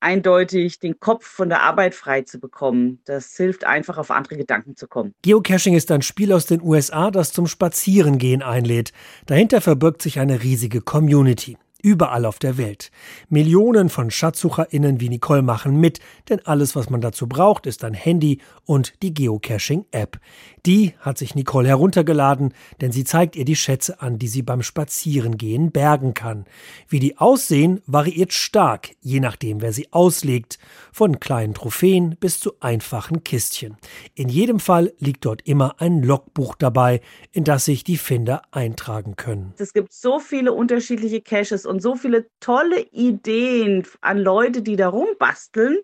eindeutig 0.00 0.78
den 0.78 1.00
Kopf 1.00 1.26
von 1.26 1.48
der 1.48 1.62
Arbeit 1.62 1.94
frei 1.94 2.22
zu 2.22 2.38
bekommen. 2.38 3.00
Das 3.04 3.36
hilft 3.36 3.64
einfach, 3.64 3.98
auf 3.98 4.10
andere 4.10 4.36
Gedanken 4.36 4.76
zu 4.76 4.86
kommen. 4.86 5.14
Geocaching 5.22 5.74
ist 5.74 5.90
ein 5.90 6.02
Spiel 6.02 6.32
aus 6.32 6.46
den 6.46 6.62
USA, 6.62 7.10
das 7.10 7.32
zum 7.32 7.46
Spazierengehen 7.46 8.42
einlädt. 8.42 8.92
Dahinter 9.26 9.60
verbirgt 9.60 10.02
sich 10.02 10.20
eine 10.20 10.42
riesige 10.42 10.80
Community 10.80 11.56
überall 11.82 12.24
auf 12.24 12.38
der 12.38 12.58
Welt. 12.58 12.90
Millionen 13.28 13.88
von 13.88 14.10
SchatzsucherInnen 14.10 15.00
wie 15.00 15.08
Nicole 15.08 15.42
machen 15.42 15.78
mit, 15.78 16.00
denn 16.28 16.44
alles, 16.44 16.74
was 16.74 16.90
man 16.90 17.00
dazu 17.00 17.28
braucht, 17.28 17.66
ist 17.66 17.84
ein 17.84 17.94
Handy 17.94 18.40
und 18.64 18.94
die 19.02 19.14
Geocaching-App. 19.14 20.18
Die 20.66 20.94
hat 21.00 21.18
sich 21.18 21.34
Nicole 21.34 21.68
heruntergeladen, 21.68 22.52
denn 22.80 22.92
sie 22.92 23.04
zeigt 23.04 23.36
ihr 23.36 23.44
die 23.44 23.56
Schätze 23.56 24.02
an, 24.02 24.18
die 24.18 24.28
sie 24.28 24.42
beim 24.42 24.62
Spazierengehen 24.62 25.70
bergen 25.70 26.14
kann. 26.14 26.44
Wie 26.88 26.98
die 26.98 27.16
aussehen, 27.16 27.80
variiert 27.86 28.32
stark, 28.32 28.90
je 29.00 29.20
nachdem, 29.20 29.62
wer 29.62 29.72
sie 29.72 29.92
auslegt. 29.92 30.58
Von 30.92 31.20
kleinen 31.20 31.54
Trophäen 31.54 32.16
bis 32.18 32.40
zu 32.40 32.54
einfachen 32.60 33.22
Kistchen. 33.22 33.76
In 34.14 34.28
jedem 34.28 34.58
Fall 34.58 34.92
liegt 34.98 35.24
dort 35.24 35.42
immer 35.46 35.80
ein 35.80 36.02
Logbuch 36.02 36.56
dabei, 36.56 37.00
in 37.32 37.44
das 37.44 37.64
sich 37.64 37.84
die 37.84 37.96
Finder 37.96 38.42
eintragen 38.50 39.16
können. 39.16 39.54
Es 39.58 39.72
gibt 39.72 39.92
so 39.92 40.18
viele 40.18 40.52
unterschiedliche 40.52 41.20
Caches 41.20 41.64
und 41.68 41.80
so 41.80 41.94
viele 41.94 42.26
tolle 42.40 42.80
Ideen 42.90 43.86
an 44.00 44.18
Leute, 44.18 44.62
die 44.62 44.76
da 44.76 44.88
rumbasteln. 44.88 45.78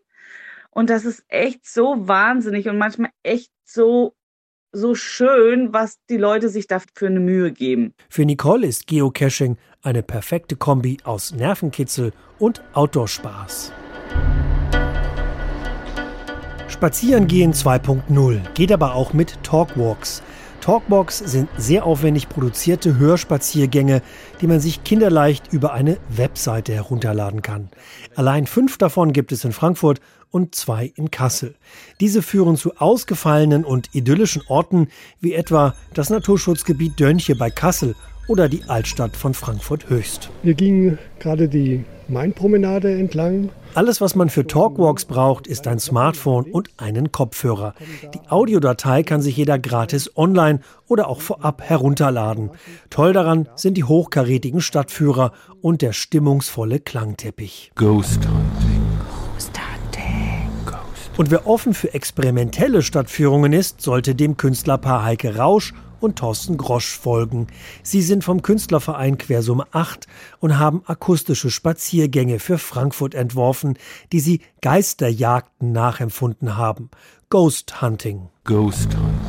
Und 0.71 0.91
das 0.91 1.05
ist 1.05 1.25
echt 1.29 1.67
so 1.67 2.09
wahnsinnig 2.09 2.69
und 2.69 2.79
manchmal 2.79 3.11
echt 3.23 3.53
so 3.65 4.15
so 4.75 4.95
schön, 4.95 5.73
was 5.73 5.99
die 6.11 6.17
Leute 6.17 6.49
sich 6.49 6.67
da 6.67 6.81
für 6.95 7.07
eine 7.07 7.21
Mühe 7.21 7.53
geben. 7.53 7.95
Für 8.09 8.25
Nicole 8.25 8.67
ist 8.67 8.87
Geocaching 8.89 9.57
eine 9.83 10.03
perfekte 10.03 10.57
Kombi 10.57 10.99
aus 11.05 11.33
Nervenkitzel 11.33 12.13
und 12.39 12.61
Outdoor-Spaß. 12.73 13.73
Spazierengehen 16.69 17.53
2.0 17.53 18.41
geht 18.55 18.73
aber 18.73 18.95
auch 18.95 19.13
mit 19.13 19.43
Talkwalks. 19.45 20.23
Talkwalks 20.65 21.19
sind 21.19 21.51
sehr 21.59 21.85
aufwendig 21.85 22.31
produzierte 22.31 22.97
Hörspaziergänge, 22.97 24.01
die 24.41 24.47
man 24.47 24.61
sich 24.61 24.83
kinderleicht 24.83 25.53
über 25.53 25.75
eine 25.75 25.99
Webseite 26.09 26.73
herunterladen 26.73 27.43
kann. 27.43 27.69
Allein 28.15 28.47
fünf 28.47 28.79
davon 28.79 29.13
gibt 29.13 29.31
es 29.31 29.45
in 29.45 29.53
Frankfurt 29.53 30.01
und 30.31 30.55
zwei 30.55 30.91
in 30.97 31.11
Kassel. 31.11 31.55
Diese 32.01 32.23
führen 32.23 32.57
zu 32.57 32.79
ausgefallenen 32.79 33.67
und 33.67 33.95
idyllischen 33.95 34.41
Orten 34.49 34.89
wie 35.21 35.35
etwa 35.35 35.75
das 35.93 36.09
Naturschutzgebiet 36.09 36.99
Dönche 36.99 37.37
bei 37.37 37.51
Kassel 37.51 37.95
oder 38.27 38.49
die 38.49 38.65
Altstadt 38.67 39.19
von 39.19 39.35
Frankfurt 39.35 39.91
Höchst. 39.91 40.31
Wir 40.43 40.55
gingen 40.55 40.99
gerade 41.19 41.47
die 41.47 41.85
Mainpromenade 42.09 42.91
entlang. 42.91 43.51
Alles, 43.75 44.01
was 44.01 44.15
man 44.15 44.29
für 44.29 44.47
Talkwalks 44.47 45.05
braucht, 45.05 45.47
ist 45.47 45.67
ein 45.67 45.79
Smartphone 45.79 46.45
und 46.45 46.71
einen 46.77 47.11
Kopfhörer. 47.11 47.75
Die 48.15 48.31
Audiodatei 48.31 49.03
kann 49.03 49.21
sich 49.21 49.37
jeder 49.37 49.59
gratis 49.59 50.17
online 50.17 50.61
oder 50.87 51.09
auch 51.09 51.21
vorab 51.21 51.61
herunterladen. 51.63 52.51
Toll 52.91 53.13
daran 53.13 53.49
sind 53.57 53.77
die 53.77 53.85
hochkarätigen 53.85 54.61
Stadtführer 54.61 55.33
und 55.61 55.83
der 55.83 55.93
stimmungsvolle 55.93 56.79
Klangteppich. 56.79 57.73
Ghost 57.75 58.21
Hunting. 58.29 58.85
Und 61.17 61.31
wer 61.31 61.47
offen 61.47 61.75
für 61.75 61.95
experimentelle 61.95 62.83
Stadtführungen 62.83 63.53
ist, 63.53 63.81
sollte 63.81 64.17
dem 64.17 64.37
Künstlerpaar 64.37 65.05
Heike 65.05 65.37
Rausch 65.37 65.73
und 66.05 66.17
Thorsten 66.17 66.57
Grosch 66.57 66.97
folgen. 66.97 67.49
Sie 67.83 68.03
sind 68.03 68.23
vom 68.23 68.43
Künstlerverein 68.43 69.19
Quersumme 69.19 69.67
8 69.73 70.07
und 70.39 70.59
haben 70.59 70.83
akustische 70.87 71.51
Spaziergänge 71.51 72.39
für 72.39 72.59
Frankfurt 72.59 73.15
entworfen, 73.15 73.79
die 74.13 74.21
sie 74.21 74.43
Geisterjagden 74.61 75.73
nachempfunden 75.73 76.57
haben. 76.57 76.91
Ghost 77.31 77.81
Hunting. 77.83 78.29
Ghost 78.45 78.95
Hunting. 78.95 79.24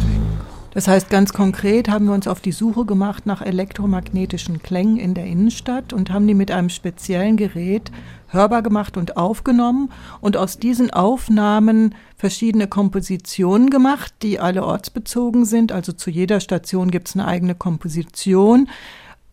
Das 0.76 0.90
heißt, 0.90 1.10
ganz 1.10 1.32
konkret 1.32 1.88
haben 1.88 2.08
wir 2.08 2.14
uns 2.14 2.28
auf 2.28 2.42
die 2.42 2.52
Suche 2.52 2.84
gemacht 2.84 3.26
nach 3.26 3.42
elektromagnetischen 3.42 4.62
Klängen 4.62 4.98
in 4.98 5.14
der 5.14 5.26
Innenstadt 5.26 5.94
und 5.94 6.12
haben 6.12 6.28
die 6.28 6.34
mit 6.34 6.52
einem 6.52 6.68
speziellen 6.68 7.38
Gerät 7.38 7.92
hörbar 8.28 8.62
gemacht 8.62 8.98
und 8.98 9.16
aufgenommen 9.16 9.90
und 10.20 10.36
aus 10.36 10.60
diesen 10.60 10.92
Aufnahmen 10.92 11.96
verschiedene 12.18 12.68
Kompositionen 12.68 13.70
gemacht, 13.70 14.14
die 14.22 14.38
alle 14.42 14.66
ortsbezogen 14.66 15.46
sind. 15.46 15.72
Also 15.72 15.94
zu 15.94 16.10
jeder 16.10 16.42
Station 16.42 16.92
gibt 16.92 17.08
es 17.08 17.16
eine 17.16 17.26
eigene 17.26 17.56
Komposition. 17.56 18.68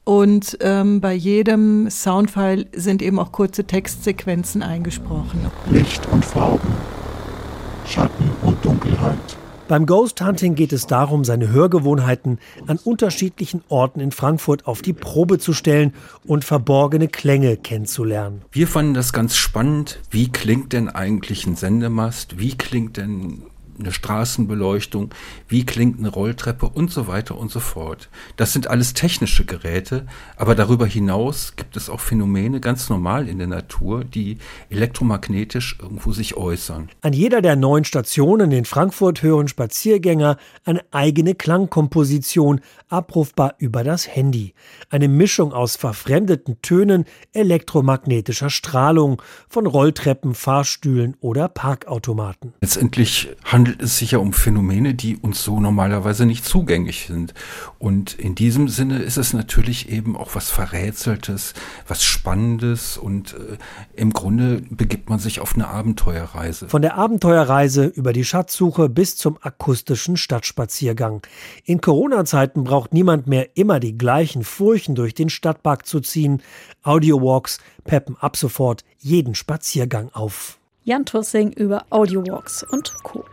Und 0.05 0.59
ähm, 0.61 1.01
bei 1.01 1.13
jedem 1.13 1.91
Soundfile 1.91 2.67
sind 2.73 3.03
eben 3.03 3.19
auch 3.19 3.33
kurze 3.33 3.65
Textsequenzen 3.65 4.63
eingesprochen. 4.63 5.51
Licht 5.73 6.07
und 6.13 6.25
Farben, 6.25 6.73
Schatten 7.85 8.31
und 8.43 8.65
Dunkelheit, 8.65 9.37
Beim 9.73 9.87
Ghost 9.87 10.21
Hunting 10.21 10.55
geht 10.55 10.75
es 10.75 10.87
darum, 10.87 11.25
seine 11.25 11.49
Hörgewohnheiten 11.49 12.39
an 12.67 12.79
unterschiedlichen 12.85 13.65
Orten 13.71 14.01
in 14.01 14.13
Frankfurt 14.13 14.67
auf 14.67 14.83
die 14.83 14.93
Probe 14.93 15.39
zu 15.39 15.55
stellen 15.55 15.95
und 16.27 16.45
verborgene 16.45 17.09
Klänge 17.09 17.57
kennenzulernen. 17.57 18.43
Wir 18.53 18.69
fanden 18.69 18.93
das 18.93 19.15
ganz 19.15 19.35
spannend. 19.35 19.99
Wie 20.11 20.31
klingt 20.31 20.75
denn 20.75 20.91
eigentlich 20.91 21.47
ein 21.47 21.57
Sendemast? 21.57 22.39
Wie 22.39 22.55
klingt 22.55 22.99
denn 22.99 23.45
eine 23.83 23.93
Straßenbeleuchtung, 23.93 25.11
wie 25.49 25.67
klingt 25.67 25.99
eine 25.99 26.09
Rolltreppe 26.09 26.67
und 26.67 26.91
so 26.91 27.07
weiter 27.07 27.37
und 27.37 27.51
so 27.51 27.61
fort. 27.61 28.09
Das 28.37 28.53
sind 28.53 28.69
alles 28.69 28.95
technische 28.95 29.45
Geräte, 29.45 30.07
aber 30.37 30.55
darüber 30.55 30.87
hinaus 30.87 31.55
gibt 31.57 31.77
es 31.77 31.91
auch 31.91 32.01
Phänomene 32.01 32.61
ganz 32.61 32.89
normal 32.89 33.29
in 33.29 33.39
der 33.39 33.47
Natur, 33.47 34.05
die 34.05 34.39
elektromagnetisch 34.71 35.79
irgendwo 35.81 36.13
sich 36.13 36.37
äußern. 36.37 36.89
An 37.03 37.13
jeder 37.13 37.43
der 37.43 37.57
neun 37.57 37.85
Stationen 37.85 38.53
in 38.53 38.65
Frankfurt 38.65 39.23
hören 39.23 39.49
Spaziergänger 39.49 40.37
eine 40.65 40.83
eigene 40.91 41.35
Klangkomposition, 41.35 42.61
abrufbar 42.89 43.55
über 43.59 43.85
das 43.85 44.07
Handy. 44.07 44.55
Eine 44.91 45.09
Mischung 45.09 45.53
aus 45.53 45.77
verfremdeten 45.77 46.61
Tönen 46.63 47.05
elektromagnetischer 47.33 48.51
Strahlung 48.51 49.23
von 49.49 49.67
Rolltreppen, 49.67 50.35
Fahrstühlen 50.35 51.17
oder 51.21 51.49
Parkautomaten. 51.49 52.53
Letztendlich 52.61 53.31
handelt 53.45 53.72
handelt 53.73 53.89
es 53.89 53.97
sich 53.97 54.11
ja 54.11 54.19
um 54.19 54.35
Phänomene, 54.35 54.93
die 54.93 55.17
uns 55.17 55.43
so 55.43 55.59
normalerweise 55.59 56.27
nicht 56.27 56.45
zugänglich 56.45 57.07
sind. 57.07 57.33
Und 57.79 58.13
in 58.13 58.35
diesem 58.35 58.69
Sinne 58.69 58.99
ist 58.99 59.17
es 59.17 59.33
natürlich 59.33 59.89
eben 59.89 60.15
auch 60.15 60.35
was 60.35 60.51
Verrätseltes, 60.51 61.55
was 61.89 62.05
Spannendes 62.05 62.99
und 62.99 63.33
äh, 63.33 63.57
im 63.95 64.13
Grunde 64.13 64.63
begibt 64.69 65.09
man 65.09 65.19
sich 65.19 65.41
auf 65.41 65.55
eine 65.55 65.69
Abenteuerreise. 65.69 66.69
Von 66.69 66.83
der 66.83 66.97
Abenteuerreise 66.97 67.87
über 67.87 68.13
die 68.13 68.25
Schatzsuche 68.25 68.91
bis 68.91 69.17
zum 69.17 69.39
akustischen 69.41 70.19
Stadtspaziergang. 70.19 71.23
In 71.65 71.81
Corona-Zeiten 71.81 72.65
braucht 72.65 72.93
niemand 72.93 73.27
mehr 73.27 73.57
immer 73.57 73.81
die 73.81 73.97
gleichen 73.97 74.45
Furchen 74.45 74.95
durch 74.95 75.15
den 75.15 75.31
Stadtpark 75.31 75.87
zu 75.87 76.01
ziehen. 76.01 76.43
Audiowalks 76.83 77.59
peppen 77.85 78.17
ab 78.21 78.37
sofort 78.37 78.85
jeden 78.99 79.35
Spaziergang 79.35 80.11
auf. 80.13 80.59
Jan 80.85 81.07
Tussing 81.07 81.53
über 81.53 81.87
Audiowalks 81.91 82.65
und 82.65 82.93
Co. 83.03 83.25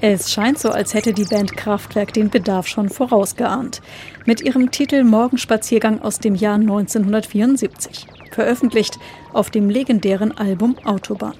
Es 0.00 0.32
scheint 0.32 0.58
so, 0.58 0.70
als 0.70 0.92
hätte 0.92 1.12
die 1.12 1.24
Band 1.24 1.56
Kraftwerk 1.56 2.12
den 2.12 2.28
Bedarf 2.28 2.66
schon 2.66 2.88
vorausgeahnt. 2.88 3.80
Mit 4.26 4.40
ihrem 4.40 4.70
Titel 4.70 5.04
Morgenspaziergang 5.04 6.02
aus 6.02 6.18
dem 6.18 6.34
Jahr 6.34 6.56
1974. 6.56 8.06
Veröffentlicht 8.30 8.98
auf 9.32 9.50
dem 9.50 9.70
legendären 9.70 10.36
Album 10.36 10.76
Autobahn. 10.84 11.34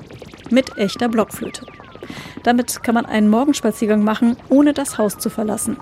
Mit 0.50 0.78
echter 0.78 1.08
Blockflöte. 1.08 1.66
Damit 2.42 2.82
kann 2.82 2.94
man 2.94 3.06
einen 3.06 3.28
Morgenspaziergang 3.28 4.04
machen, 4.04 4.36
ohne 4.48 4.72
das 4.72 4.98
Haus 4.98 5.18
zu 5.18 5.30
verlassen. 5.30 5.76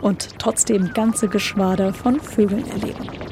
Und 0.00 0.38
trotzdem 0.38 0.92
ganze 0.94 1.28
Geschwader 1.28 1.92
von 1.92 2.20
Vögeln 2.20 2.68
erleben. 2.70 3.31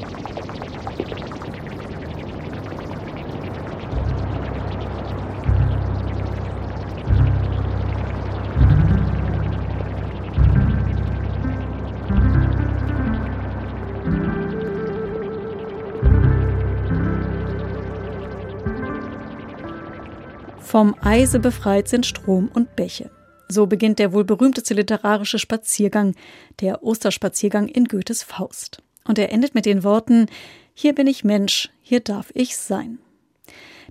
Vom 20.71 20.95
Eise 21.01 21.39
befreit 21.39 21.89
sind 21.89 22.05
Strom 22.05 22.49
und 22.53 22.77
Bäche. 22.77 23.11
So 23.49 23.67
beginnt 23.67 23.99
der 23.99 24.13
wohl 24.13 24.23
berühmteste 24.23 24.73
literarische 24.73 25.37
Spaziergang, 25.37 26.15
der 26.61 26.81
Osterspaziergang 26.81 27.67
in 27.67 27.89
Goethes 27.89 28.23
Faust. 28.23 28.81
Und 29.03 29.19
er 29.19 29.33
endet 29.33 29.53
mit 29.53 29.65
den 29.65 29.83
Worten 29.83 30.27
Hier 30.73 30.95
bin 30.95 31.07
ich 31.07 31.25
Mensch, 31.25 31.69
hier 31.81 31.99
darf 31.99 32.31
ich 32.35 32.55
sein. 32.55 32.99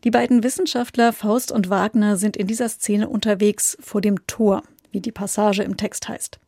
Die 0.04 0.10
beiden 0.10 0.42
Wissenschaftler 0.42 1.12
Faust 1.12 1.52
und 1.52 1.68
Wagner 1.68 2.16
sind 2.16 2.34
in 2.38 2.46
dieser 2.46 2.70
Szene 2.70 3.10
unterwegs 3.10 3.76
vor 3.82 4.00
dem 4.00 4.26
Tor, 4.26 4.62
wie 4.90 5.02
die 5.02 5.12
Passage 5.12 5.62
im 5.62 5.76
Text 5.76 6.08
heißt. 6.08 6.40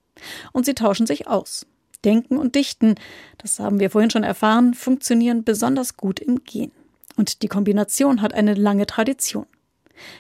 Und 0.52 0.64
sie 0.64 0.72
tauschen 0.72 1.06
sich 1.06 1.26
aus. 1.26 1.66
Denken 2.06 2.38
und 2.38 2.54
Dichten, 2.54 2.94
das 3.36 3.60
haben 3.60 3.80
wir 3.80 3.90
vorhin 3.90 4.08
schon 4.08 4.24
erfahren, 4.24 4.72
funktionieren 4.72 5.44
besonders 5.44 5.98
gut 5.98 6.20
im 6.20 6.42
Gehen. 6.42 6.72
Und 7.16 7.42
die 7.42 7.48
Kombination 7.48 8.22
hat 8.22 8.32
eine 8.32 8.54
lange 8.54 8.86
Tradition. 8.86 9.44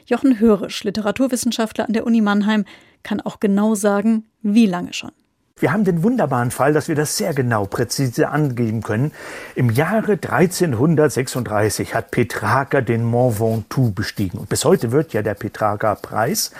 Jochen 0.06 0.38
Hörisch, 0.38 0.84
Literaturwissenschaftler 0.84 1.86
an 1.86 1.92
der 1.92 2.06
Uni 2.06 2.20
Mannheim, 2.20 2.64
kann 3.02 3.20
auch 3.20 3.40
genau 3.40 3.74
sagen, 3.74 4.24
wie 4.42 4.66
lange 4.66 4.92
schon. 4.92 5.12
Wir 5.58 5.72
haben 5.72 5.84
den 5.84 6.02
wunderbaren 6.02 6.50
Fall, 6.50 6.72
dass 6.72 6.88
wir 6.88 6.96
das 6.96 7.16
sehr 7.16 7.34
genau 7.34 7.66
präzise 7.66 8.30
angeben 8.30 8.82
können. 8.82 9.12
Im 9.54 9.70
Jahre 9.70 10.12
1336 10.12 11.94
hat 11.94 12.10
Petrarca 12.10 12.80
den 12.80 13.04
Mont 13.04 13.38
Ventoux 13.38 13.92
bestiegen. 13.92 14.38
Und 14.38 14.48
bis 14.48 14.64
heute 14.64 14.90
wird 14.90 15.12
ja 15.12 15.22
der 15.22 15.34
Petrarca-Preis 15.34 16.50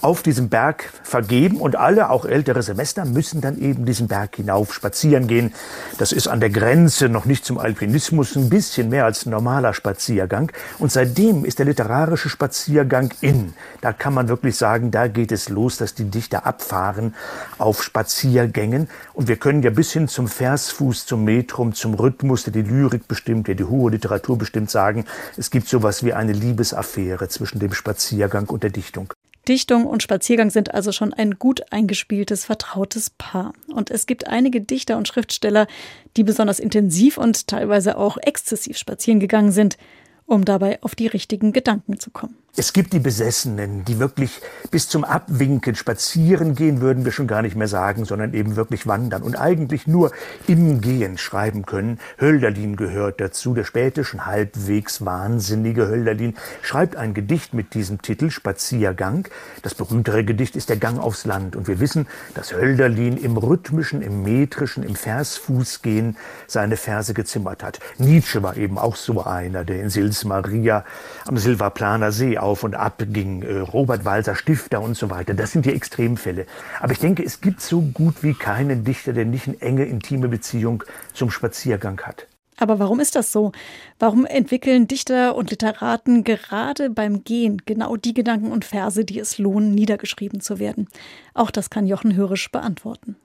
auf 0.00 0.22
diesem 0.22 0.48
Berg 0.48 0.90
vergeben. 1.02 1.58
Und 1.58 1.76
alle, 1.76 2.08
auch 2.08 2.24
ältere 2.24 2.62
Semester, 2.62 3.04
müssen 3.04 3.40
dann 3.40 3.58
eben 3.60 3.84
diesen 3.84 4.06
Berg 4.08 4.36
hinauf 4.36 4.72
spazieren 4.72 5.26
gehen. 5.26 5.52
Das 5.98 6.12
ist 6.12 6.28
an 6.28 6.40
der 6.40 6.50
Grenze 6.50 7.10
noch 7.10 7.26
nicht 7.26 7.44
zum 7.44 7.58
Alpinismus, 7.58 8.36
ein 8.36 8.48
bisschen 8.48 8.88
mehr 8.88 9.04
als 9.04 9.26
ein 9.26 9.30
normaler 9.30 9.74
Spaziergang. 9.74 10.50
Und 10.78 10.92
seitdem 10.92 11.44
ist 11.44 11.58
der 11.58 11.66
literarische 11.66 12.30
Spaziergang 12.30 13.12
in. 13.20 13.52
Da 13.82 13.92
kann 13.92 14.14
man 14.14 14.28
wirklich 14.28 14.56
sagen, 14.56 14.90
da 14.90 15.08
geht 15.08 15.32
es 15.32 15.50
los, 15.50 15.76
dass 15.76 15.94
die 15.94 16.04
Dichter 16.04 16.46
abfahren 16.46 17.14
auf 17.58 17.82
Spaziergänge 17.82 18.35
Spaziergängen. 18.36 18.88
Und 19.14 19.28
wir 19.28 19.36
können 19.36 19.62
ja 19.62 19.70
bis 19.70 19.92
hin 19.92 20.08
zum 20.08 20.28
Versfuß, 20.28 21.06
zum 21.06 21.24
Metrum, 21.24 21.72
zum 21.72 21.94
Rhythmus, 21.94 22.44
der 22.44 22.52
die 22.52 22.62
Lyrik 22.62 23.08
bestimmt, 23.08 23.48
der 23.48 23.54
die 23.54 23.64
hohe 23.64 23.90
Literatur 23.90 24.36
bestimmt, 24.36 24.70
sagen, 24.70 25.04
es 25.36 25.50
gibt 25.50 25.68
sowas 25.68 26.04
wie 26.04 26.12
eine 26.12 26.32
Liebesaffäre 26.32 27.28
zwischen 27.28 27.58
dem 27.58 27.72
Spaziergang 27.72 28.48
und 28.48 28.62
der 28.62 28.70
Dichtung. 28.70 29.12
Dichtung 29.48 29.86
und 29.86 30.02
Spaziergang 30.02 30.50
sind 30.50 30.74
also 30.74 30.90
schon 30.90 31.12
ein 31.14 31.38
gut 31.38 31.62
eingespieltes, 31.70 32.44
vertrautes 32.44 33.10
Paar. 33.10 33.52
Und 33.72 33.90
es 33.90 34.06
gibt 34.06 34.26
einige 34.26 34.60
Dichter 34.60 34.96
und 34.96 35.06
Schriftsteller, 35.06 35.68
die 36.16 36.24
besonders 36.24 36.58
intensiv 36.58 37.16
und 37.16 37.46
teilweise 37.46 37.96
auch 37.96 38.18
exzessiv 38.20 38.76
spazieren 38.76 39.20
gegangen 39.20 39.52
sind, 39.52 39.78
um 40.26 40.44
dabei 40.44 40.82
auf 40.82 40.94
die 40.94 41.06
richtigen 41.06 41.52
Gedanken 41.52 41.98
zu 41.98 42.10
kommen. 42.10 42.36
Es 42.58 42.72
gibt 42.72 42.94
die 42.94 43.00
Besessenen, 43.00 43.84
die 43.84 43.98
wirklich 43.98 44.40
bis 44.70 44.88
zum 44.88 45.04
Abwinken 45.04 45.74
spazieren 45.74 46.54
gehen, 46.54 46.80
würden 46.80 47.04
wir 47.04 47.12
schon 47.12 47.26
gar 47.26 47.42
nicht 47.42 47.54
mehr 47.54 47.68
sagen, 47.68 48.06
sondern 48.06 48.32
eben 48.32 48.56
wirklich 48.56 48.86
wandern 48.86 49.22
und 49.22 49.36
eigentlich 49.36 49.86
nur 49.86 50.10
im 50.46 50.80
Gehen 50.80 51.18
schreiben 51.18 51.66
können. 51.66 52.00
Hölderlin 52.18 52.76
gehört 52.76 53.20
dazu, 53.20 53.52
der 53.52 53.64
spätischen 53.64 54.24
halbwegs 54.24 55.04
wahnsinnige 55.04 55.86
Hölderlin 55.86 56.34
schreibt 56.62 56.96
ein 56.96 57.12
Gedicht 57.12 57.52
mit 57.52 57.74
diesem 57.74 58.00
Titel 58.00 58.30
Spaziergang. 58.30 59.28
Das 59.60 59.74
berühmtere 59.74 60.24
Gedicht 60.24 60.56
ist 60.56 60.70
der 60.70 60.78
Gang 60.78 60.98
aufs 60.98 61.26
Land 61.26 61.56
und 61.56 61.68
wir 61.68 61.78
wissen, 61.78 62.06
dass 62.32 62.54
Hölderlin 62.54 63.18
im 63.18 63.36
rhythmischen, 63.36 64.00
im 64.00 64.22
metrischen, 64.22 64.82
im 64.82 64.94
Versfußgehen 64.94 66.16
seine 66.46 66.78
Verse 66.78 67.12
gezimmert 67.12 67.62
hat. 67.62 67.80
Nietzsche 67.98 68.42
war 68.42 68.56
eben 68.56 68.78
auch 68.78 68.96
so 68.96 69.24
einer, 69.24 69.66
der 69.66 69.82
in 69.82 69.90
Sils 70.16 70.24
Maria 70.24 70.84
am 71.26 71.36
Silvaplaner 71.36 72.12
See 72.12 72.38
auf 72.38 72.64
und 72.64 72.74
ab 72.74 73.02
ging, 73.08 73.42
äh, 73.42 73.58
Robert 73.58 74.04
Walser 74.04 74.34
Stifter 74.34 74.80
und 74.80 74.96
so 74.96 75.10
weiter. 75.10 75.34
Das 75.34 75.52
sind 75.52 75.66
die 75.66 75.72
Extremfälle. 75.72 76.46
Aber 76.80 76.92
ich 76.92 76.98
denke, 76.98 77.22
es 77.22 77.40
gibt 77.40 77.60
so 77.60 77.80
gut 77.80 78.22
wie 78.22 78.34
keinen 78.34 78.84
Dichter, 78.84 79.12
der 79.12 79.24
nicht 79.24 79.48
eine 79.48 79.60
enge, 79.60 79.84
intime 79.84 80.28
Beziehung 80.28 80.84
zum 81.12 81.30
Spaziergang 81.30 82.00
hat. 82.02 82.26
Aber 82.58 82.78
warum 82.78 83.00
ist 83.00 83.16
das 83.16 83.32
so? 83.32 83.52
Warum 83.98 84.24
entwickeln 84.24 84.88
Dichter 84.88 85.36
und 85.36 85.50
Literaten 85.50 86.24
gerade 86.24 86.88
beim 86.88 87.22
Gehen 87.22 87.60
genau 87.66 87.96
die 87.96 88.14
Gedanken 88.14 88.50
und 88.50 88.64
Verse, 88.64 89.04
die 89.04 89.18
es 89.18 89.36
lohnen, 89.36 89.74
niedergeschrieben 89.74 90.40
zu 90.40 90.58
werden? 90.58 90.88
Auch 91.34 91.50
das 91.50 91.68
kann 91.68 91.86
Jochen 91.86 92.16
Hörisch 92.16 92.50
beantworten 92.50 93.16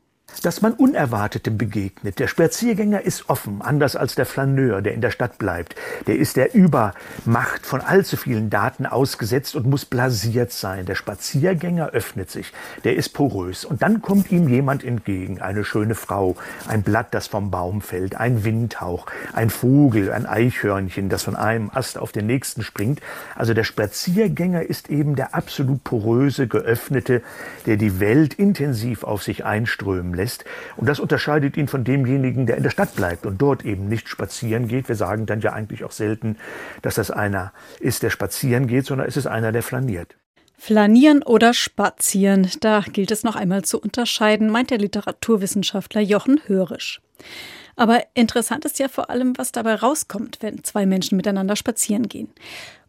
dass 0.42 0.62
man 0.62 0.74
Unerwartetem 0.74 1.58
begegnet. 1.58 2.20
Der 2.20 2.28
Spaziergänger 2.28 3.02
ist 3.02 3.30
offen, 3.30 3.62
anders 3.62 3.96
als 3.96 4.16
der 4.16 4.26
Flaneur, 4.26 4.82
der 4.82 4.94
in 4.94 5.02
der 5.02 5.12
Stadt 5.12 5.38
bleibt. 5.38 5.76
Der 6.08 6.18
ist 6.18 6.36
der 6.36 6.56
Übermacht 6.56 7.66
von 7.66 7.82
allzu 7.82 8.18
vielen 8.18 8.50
Daten 8.50 8.86
ausgesetzt 8.86 9.56
und 9.56 9.68
muss 9.68 9.86
blasiert 9.86 10.52
sein. 10.52 10.86
Der 10.86 10.96
Spaziergänger 10.96 11.90
öffnet 11.90 12.32
sich, 12.32 12.54
der 12.84 12.96
ist 12.96 13.10
porös. 13.10 13.66
Und 13.66 13.82
dann 13.82 14.02
kommt 14.02 14.32
ihm 14.32 14.48
jemand 14.48 14.84
entgegen, 14.84 15.42
eine 15.42 15.64
schöne 15.64 15.96
Frau, 15.96 16.36
ein 16.68 16.82
Blatt, 16.82 17.14
das 17.14 17.28
vom 17.28 17.52
Baum 17.52 17.82
fällt, 17.82 18.16
ein 18.16 18.44
Windhauch, 18.44 19.06
ein 19.34 19.50
Vogel, 19.50 20.12
ein 20.12 20.26
Eichhörnchen, 20.26 21.10
das 21.10 21.24
von 21.24 21.36
einem 21.36 21.70
Ast 21.74 21.98
auf 21.98 22.12
den 22.12 22.26
nächsten 22.26 22.64
springt. 22.64 23.02
Also 23.36 23.54
der 23.54 23.64
Spaziergänger 23.64 24.64
ist 24.64 24.90
eben 24.90 25.16
der 25.16 25.36
absolut 25.36 25.84
poröse, 25.84 26.48
geöffnete, 26.48 27.22
der 27.66 27.78
die 27.78 28.00
Welt 28.00 28.34
intensiv 28.34 29.04
auf 29.04 29.24
sich 29.24 29.46
einströmen 29.46 30.14
lässt 30.14 30.21
verlässt. 30.22 30.46
Und 30.78 30.88
das 30.88 31.00
unterscheidet 31.00 31.58
ihn 31.58 31.68
von 31.68 31.84
demjenigen, 31.84 32.46
der 32.46 32.58
in 32.58 32.64
der 32.64 32.70
Stadt 32.70 32.96
bleibt 32.96 33.26
und 33.26 33.42
dort 33.42 33.66
eben 33.66 33.88
nicht 33.88 34.08
spazieren 34.08 34.68
geht. 34.68 34.88
Wir 34.88 34.96
sagen 34.96 35.26
dann 35.26 35.42
ja 35.42 35.54
eigentlich 35.54 35.84
auch 35.84 35.92
selten, 35.92 36.38
dass 36.82 36.96
das 36.96 37.12
einer 37.12 37.54
ist, 37.80 38.04
der 38.04 38.10
spazieren 38.10 38.68
geht, 38.68 38.86
sondern 38.86 39.08
es 39.08 39.18
ist 39.18 39.28
einer, 39.28 39.52
der 39.52 39.64
flaniert. 39.64 40.16
Flanieren 40.58 41.24
oder 41.24 41.56
spazieren, 41.56 42.48
da 42.60 42.82
gilt 42.82 43.10
es 43.10 43.24
noch 43.24 43.36
einmal 43.36 43.64
zu 43.64 43.82
unterscheiden, 43.82 44.52
meint 44.52 44.70
der 44.70 44.78
Literaturwissenschaftler 44.78 46.02
Jochen 46.02 46.40
Hörisch. 46.46 47.02
Aber 47.76 48.04
interessant 48.14 48.66
ist 48.66 48.78
ja 48.78 48.88
vor 48.88 49.10
allem, 49.10 49.36
was 49.38 49.52
dabei 49.52 49.74
rauskommt, 49.76 50.38
wenn 50.42 50.64
zwei 50.64 50.86
Menschen 50.86 51.16
miteinander 51.16 51.56
spazieren 51.56 52.08
gehen. 52.08 52.30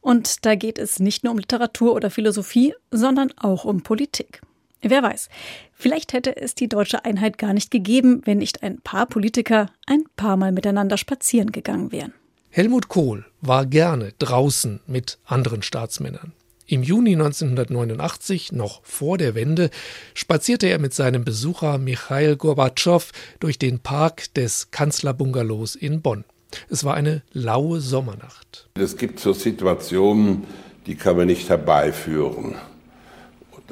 Und 0.02 0.44
da 0.44 0.54
geht 0.54 0.78
es 0.78 0.98
nicht 0.98 1.24
nur 1.24 1.32
um 1.32 1.38
Literatur 1.38 1.94
oder 1.94 2.10
Philosophie, 2.10 2.74
sondern 2.90 3.32
auch 3.38 3.64
um 3.64 3.82
Politik. 3.82 4.42
Wer 4.82 5.02
weiß, 5.02 5.28
vielleicht 5.72 6.12
hätte 6.12 6.36
es 6.36 6.54
die 6.56 6.68
deutsche 6.68 7.04
Einheit 7.04 7.38
gar 7.38 7.52
nicht 7.52 7.70
gegeben, 7.70 8.20
wenn 8.24 8.38
nicht 8.38 8.62
ein 8.64 8.80
paar 8.80 9.06
Politiker 9.06 9.66
ein 9.86 10.04
paar 10.16 10.36
Mal 10.36 10.50
miteinander 10.50 10.96
spazieren 10.96 11.52
gegangen 11.52 11.92
wären. 11.92 12.12
Helmut 12.50 12.88
Kohl 12.88 13.24
war 13.40 13.64
gerne 13.64 14.12
draußen 14.18 14.80
mit 14.86 15.18
anderen 15.24 15.62
Staatsmännern. 15.62 16.32
Im 16.66 16.82
Juni 16.82 17.12
1989, 17.12 18.52
noch 18.52 18.84
vor 18.84 19.18
der 19.18 19.34
Wende, 19.34 19.70
spazierte 20.14 20.66
er 20.66 20.78
mit 20.78 20.94
seinem 20.94 21.24
Besucher 21.24 21.78
Michail 21.78 22.36
Gorbatschow 22.36 23.10
durch 23.40 23.58
den 23.58 23.80
Park 23.80 24.34
des 24.34 24.70
Kanzlerbungalows 24.70 25.76
in 25.76 26.02
Bonn. 26.02 26.24
Es 26.68 26.84
war 26.84 26.94
eine 26.94 27.22
laue 27.32 27.80
Sommernacht. 27.80 28.68
Es 28.74 28.96
gibt 28.96 29.20
so 29.20 29.32
Situationen, 29.32 30.44
die 30.86 30.96
kann 30.96 31.16
man 31.16 31.26
nicht 31.26 31.48
herbeiführen. 31.48 32.56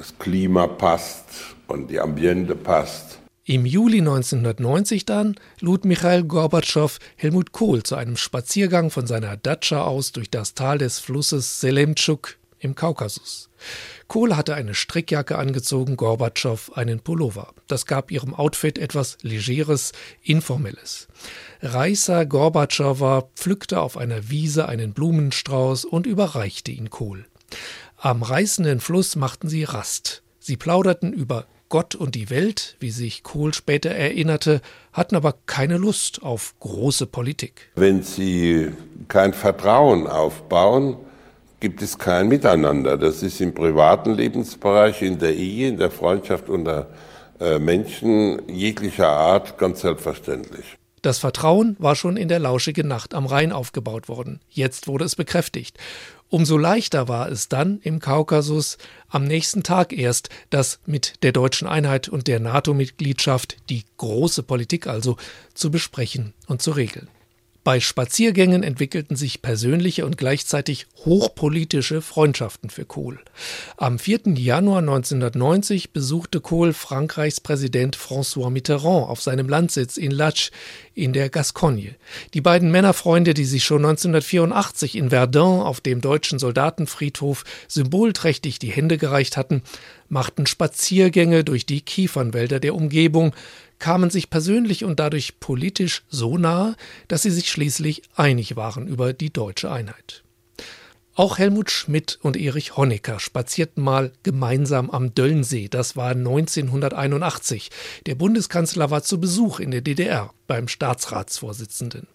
Das 0.01 0.19
Klima 0.19 0.67
passt 0.67 1.27
und 1.67 1.91
die 1.91 2.01
Ambiente 2.01 2.57
passt. 2.57 3.19
Im 3.45 3.67
Juli 3.67 3.99
1990 3.99 5.05
dann 5.05 5.35
lud 5.61 5.85
Michail 5.85 6.25
Gorbatschow 6.25 6.99
Helmut 7.17 7.53
Kohl 7.53 7.83
zu 7.83 7.97
einem 7.97 8.17
Spaziergang 8.17 8.89
von 8.89 9.07
seiner 9.07 9.37
Datscha 9.37 9.83
aus 9.83 10.13
durch 10.13 10.31
das 10.31 10.55
Tal 10.55 10.79
des 10.79 11.01
Flusses 11.01 11.61
Selemtschuk 11.61 12.39
im 12.61 12.75
Kaukasus. 12.75 13.51
Kohl 14.09 14.37
hatte 14.37 14.55
eine 14.55 14.73
Strickjacke 14.73 15.37
angezogen, 15.37 15.99
Gorbatschow 15.99 16.73
einen 16.75 17.01
Pullover. 17.01 17.53
Das 17.67 17.85
gab 17.85 18.11
ihrem 18.11 18.35
Outfit 18.35 18.79
etwas 18.79 19.19
Legeres, 19.21 19.93
Informelles. 20.23 21.09
Reisa 21.61 22.25
Gorbatschowa 22.25 23.29
pflückte 23.37 23.83
auf 23.83 23.99
einer 23.99 24.31
Wiese 24.31 24.67
einen 24.67 24.95
Blumenstrauß 24.95 25.85
und 25.85 26.07
überreichte 26.07 26.71
ihn 26.71 26.89
Kohl. 26.89 27.27
Am 28.03 28.23
reißenden 28.23 28.81
Fluss 28.81 29.15
machten 29.15 29.51
sie 29.51 29.65
Rast. 29.65 30.23
Sie 30.39 30.57
plauderten 30.57 31.13
über 31.13 31.45
Gott 31.69 31.95
und 31.95 32.15
die 32.15 32.31
Welt, 32.31 32.77
wie 32.81 32.91
sich 32.91 33.23
Kohl 33.23 33.53
später 33.53 33.91
erinnerte, 33.91 34.63
hatten 34.95 35.17
aber 35.17 35.35
keine 35.45 35.77
Lust 35.77 36.23
auf 36.23 36.55
große 36.61 37.05
Politik. 37.05 37.71
Wenn 37.75 38.03
Sie 38.03 38.73
kein 39.09 39.35
Vertrauen 39.35 40.07
aufbauen, 40.07 40.97
gibt 41.61 41.83
es 41.83 41.99
kein 41.99 42.29
Miteinander. 42.29 42.97
Das 42.97 43.23
ist 43.23 43.39
im 43.43 43.53
privaten 43.53 44.15
Lebensbereich, 44.15 45.03
in 45.03 45.19
der 45.19 45.35
Ehe, 45.37 45.69
in 45.69 45.77
der 45.77 45.91
Freundschaft 45.91 46.49
unter 46.49 46.87
äh, 47.39 47.59
Menschen 47.59 48.49
jeglicher 48.49 49.11
Art 49.11 49.59
ganz 49.59 49.83
selbstverständlich. 49.83 50.79
Das 51.03 51.19
Vertrauen 51.19 51.77
war 51.79 51.97
schon 51.97 52.19
in 52.19 52.29
der 52.29 52.41
lauschigen 52.41 52.87
Nacht 52.87 53.15
am 53.15 53.25
Rhein 53.25 53.53
aufgebaut 53.53 54.09
worden. 54.09 54.41
Jetzt 54.51 54.87
wurde 54.87 55.07
es 55.07 55.17
bekräftigt. 55.17 55.79
Umso 56.31 56.57
leichter 56.57 57.09
war 57.09 57.29
es 57.29 57.49
dann 57.49 57.81
im 57.83 57.99
Kaukasus 57.99 58.79
am 59.09 59.25
nächsten 59.25 59.65
Tag 59.65 59.93
erst, 59.93 60.29
das 60.49 60.79
mit 60.87 61.25
der 61.25 61.33
deutschen 61.33 61.67
Einheit 61.67 62.09
und 62.09 62.29
der 62.29 62.39
NATO-Mitgliedschaft, 62.39 63.57
die 63.69 63.85
große 63.97 64.45
Politik 64.45 64.87
also, 64.87 65.17
zu 65.55 65.73
besprechen 65.73 66.33
und 66.47 66.63
zu 66.63 66.71
regeln. 66.71 67.09
Bei 67.63 67.79
Spaziergängen 67.79 68.63
entwickelten 68.63 69.17
sich 69.17 69.43
persönliche 69.43 70.07
und 70.07 70.17
gleichzeitig 70.17 70.87
hochpolitische 71.05 72.01
Freundschaften 72.01 72.71
für 72.71 72.87
Kohl. 72.87 73.21
Am 73.77 73.99
4. 73.99 74.21
Januar 74.37 74.79
1990 74.79 75.93
besuchte 75.93 76.41
Kohl 76.41 76.73
Frankreichs 76.73 77.39
Präsident 77.41 77.99
François 77.99 78.49
Mitterrand 78.49 79.11
auf 79.11 79.21
seinem 79.21 79.47
Landsitz 79.47 79.99
in 79.99 80.11
Latsch 80.11 80.53
in 80.95 81.13
der 81.13 81.29
Gascogne. 81.29 81.97
Die 82.33 82.41
beiden 82.41 82.71
Männerfreunde, 82.71 83.35
die 83.35 83.45
sich 83.45 83.65
schon 83.65 83.85
1984 83.85 84.97
in 84.97 85.11
Verdun 85.11 85.61
auf 85.61 85.83
dem 85.83 86.01
deutschen 86.01 86.39
Soldatenfriedhof 86.39 87.45
symbolträchtig 87.69 88.59
die 88.59 88.71
Hände 88.71 88.97
gereicht 88.97 89.37
hatten, 89.37 89.63
machten 90.09 90.47
Spaziergänge 90.47 91.45
durch 91.45 91.67
die 91.67 91.83
Kiefernwälder 91.83 92.59
der 92.59 92.75
Umgebung, 92.75 93.35
kamen 93.81 94.11
sich 94.11 94.31
persönlich 94.31 94.85
und 94.85 95.01
dadurch 95.01 95.41
politisch 95.41 96.05
so 96.09 96.39
nahe, 96.39 96.77
dass 97.09 97.23
sie 97.23 97.31
sich 97.31 97.51
schließlich 97.51 98.03
einig 98.15 98.55
waren 98.55 98.87
über 98.87 99.13
die 99.13 99.33
deutsche 99.33 99.73
Einheit. 99.73 100.23
Auch 101.17 101.39
Helmut 101.39 101.71
Schmidt 101.71 102.19
und 102.23 102.37
Erich 102.37 102.77
Honecker 102.77 103.19
spazierten 103.19 103.83
mal 103.83 104.13
gemeinsam 104.23 104.91
am 104.91 105.13
Döllensee. 105.13 105.69
Das 105.69 105.97
war 105.97 106.13
1981. 106.13 107.71
Der 108.07 108.15
Bundeskanzler 108.15 108.91
war 108.91 109.03
zu 109.03 109.21
Besuch 109.21 109.61
in 109.61 109.73
der 109.73 109.81
DDR 109.81 110.33
beim 110.47 110.69
Staatsratsvorsitzenden. 110.69 112.07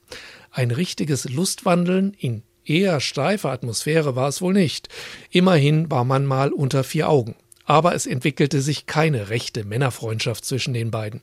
Ein 0.49 0.71
richtiges 0.71 1.29
Lustwandeln 1.29 2.15
in 2.17 2.43
eher 2.63 2.99
steifer 2.99 3.51
Atmosphäre 3.51 4.15
war 4.15 4.29
es 4.29 4.41
wohl 4.41 4.53
nicht. 4.53 4.89
Immerhin 5.29 5.91
war 5.91 6.05
man 6.05 6.25
mal 6.25 6.51
unter 6.51 6.83
vier 6.83 7.09
Augen. 7.09 7.35
Aber 7.65 7.95
es 7.95 8.05
entwickelte 8.05 8.61
sich 8.61 8.85
keine 8.85 9.29
rechte 9.29 9.63
Männerfreundschaft 9.63 10.45
zwischen 10.45 10.73
den 10.73 10.91
beiden. 10.91 11.21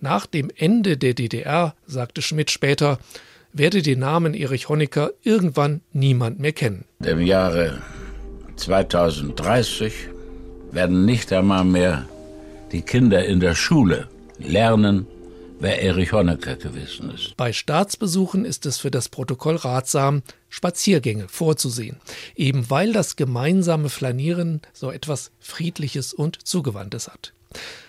Nach 0.00 0.26
dem 0.26 0.50
Ende 0.56 0.96
der 0.96 1.14
DDR, 1.14 1.74
sagte 1.86 2.22
Schmidt 2.22 2.50
später, 2.50 2.98
werde 3.52 3.82
den 3.82 3.98
Namen 3.98 4.34
Erich 4.34 4.68
Honecker 4.68 5.10
irgendwann 5.22 5.80
niemand 5.92 6.38
mehr 6.38 6.52
kennen. 6.52 6.84
Im 7.04 7.20
Jahre 7.20 7.82
2030 8.56 9.92
werden 10.70 11.04
nicht 11.04 11.32
einmal 11.32 11.64
mehr 11.64 12.06
die 12.72 12.82
Kinder 12.82 13.24
in 13.24 13.40
der 13.40 13.54
Schule 13.54 14.08
lernen, 14.38 15.06
wer 15.60 15.82
Erich 15.82 16.12
Honecker 16.12 16.56
gewesen 16.56 17.10
ist. 17.10 17.36
Bei 17.36 17.52
Staatsbesuchen 17.52 18.44
ist 18.44 18.66
es 18.66 18.78
für 18.78 18.90
das 18.90 19.08
Protokoll 19.08 19.56
ratsam, 19.56 20.22
Spaziergänge 20.48 21.28
vorzusehen, 21.28 22.00
eben 22.34 22.68
weil 22.70 22.92
das 22.92 23.16
gemeinsame 23.16 23.88
Flanieren 23.88 24.60
so 24.72 24.90
etwas 24.90 25.30
Friedliches 25.38 26.12
und 26.12 26.46
Zugewandtes 26.46 27.08
hat. 27.08 27.32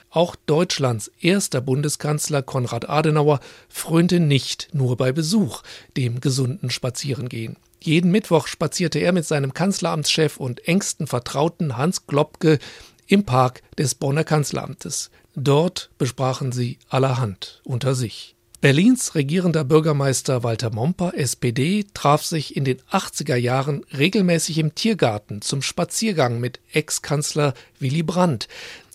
Auch 0.10 0.36
Deutschlands 0.46 1.10
erster 1.22 1.62
Bundeskanzler 1.62 2.42
Konrad 2.42 2.90
Adenauer 2.90 3.40
frönte 3.70 4.20
nicht 4.20 4.68
nur 4.74 4.98
bei 4.98 5.14
Besuch 5.14 5.64
dem 5.96 6.20
gesunden 6.20 6.70
Spazierengehen. 6.70 7.56
Jeden 7.82 8.12
Mittwoch 8.12 8.48
spazierte 8.48 9.00
er 9.00 9.14
mit 9.14 9.26
seinem 9.26 9.54
Kanzleramtschef 9.54 10.38
und 10.38 10.68
engsten 10.68 11.08
Vertrauten 11.08 11.78
Hans 11.78 12.08
Globke 12.08 12.60
im 13.08 13.26
Park 13.26 13.64
des 13.78 13.96
Bonner 13.96 14.26
Kanzleramtes. 14.26 15.12
Dort 15.36 15.90
besprachen 15.98 16.52
sie 16.52 16.78
allerhand 16.90 17.62
unter 17.64 17.96
sich. 17.96 18.36
Berlins 18.62 19.16
regierender 19.16 19.64
Bürgermeister 19.64 20.44
Walter 20.44 20.70
Momper, 20.70 21.14
SPD, 21.16 21.84
traf 21.96 22.24
sich 22.24 22.56
in 22.56 22.64
den 22.64 22.80
80er 22.92 23.36
Jahren 23.36 23.84
regelmäßig 23.98 24.60
im 24.60 24.76
Tiergarten 24.76 25.42
zum 25.42 25.64
Spaziergang 25.64 26.40
mit 26.40 26.60
Ex-Kanzler 26.72 27.56
Willy 27.80 28.04
Brandt 28.04 28.48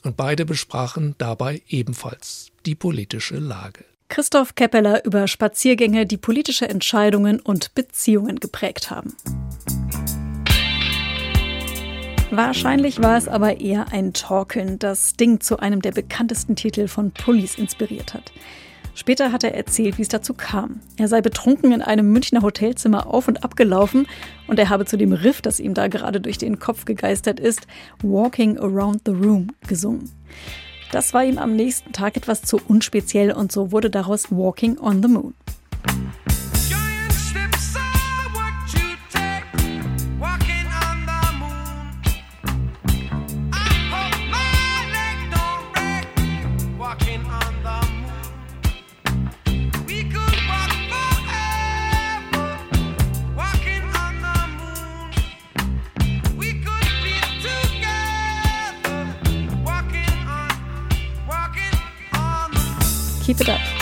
und 0.05 0.17
beide 0.17 0.45
besprachen 0.45 1.17
dabei 1.19 1.63
ebenfalls 1.69 2.53
die 2.65 2.77
politische 2.77 3.39
Lage. 3.39 3.85
Christoph 4.09 4.55
Keppeler 4.55 5.05
über 5.05 5.27
Spaziergänge, 5.27 6.07
die 6.07 6.17
politische 6.17 6.69
Entscheidungen 6.69 7.41
und 7.41 7.75
Beziehungen 7.75 8.39
geprägt 8.39 8.91
haben. 8.93 9.17
Wahrscheinlich 12.31 13.01
war 13.01 13.17
es 13.17 13.29
aber 13.29 13.61
eher 13.61 13.93
ein 13.93 14.13
Torkeln, 14.13 14.79
das 14.81 15.15
Ding 15.15 15.41
zu 15.41 15.61
einem 15.61 15.81
der 15.81 15.93
bekanntesten 15.93 16.57
Titel 16.57 16.89
von 16.89 17.13
Police 17.13 17.57
inspiriert 17.57 18.15
hat. 18.15 18.33
Später 18.97 19.31
hat 19.31 19.45
er 19.45 19.55
erzählt, 19.55 19.99
wie 19.99 20.03
es 20.03 20.09
dazu 20.09 20.35
kam. 20.35 20.81
Er 20.97 21.07
sei 21.07 21.21
betrunken 21.21 21.71
in 21.71 21.83
einem 21.83 22.11
Münchner 22.11 22.43
Hotelzimmer 22.43 23.07
auf 23.07 23.29
und 23.29 23.45
ab 23.45 23.55
gelaufen 23.55 24.09
und 24.49 24.59
er 24.59 24.71
habe 24.71 24.87
zu 24.87 24.97
dem 24.97 25.13
Riff, 25.13 25.41
das 25.41 25.61
ihm 25.61 25.75
da 25.75 25.87
gerade 25.87 26.21
durch 26.21 26.39
den 26.39 26.59
Kopf 26.59 26.85
gegeistert 26.85 27.39
ist, 27.39 27.67
Walking 28.03 28.59
Around 28.59 29.03
the 29.05 29.13
Room 29.13 29.49
gesungen. 29.69 30.11
Das 30.93 31.15
war 31.15 31.25
ihm 31.25 31.39
am 31.39 31.55
nächsten 31.55 31.93
Tag 31.93 32.17
etwas 32.17 32.43
zu 32.43 32.59
unspeziell 32.67 33.33
und 33.33 33.53
so 33.53 33.71
wurde 33.71 33.91
daraus 33.91 34.33
Walking 34.33 34.79
on 34.79 35.03
the 35.03 35.09
Moon. 35.09 35.35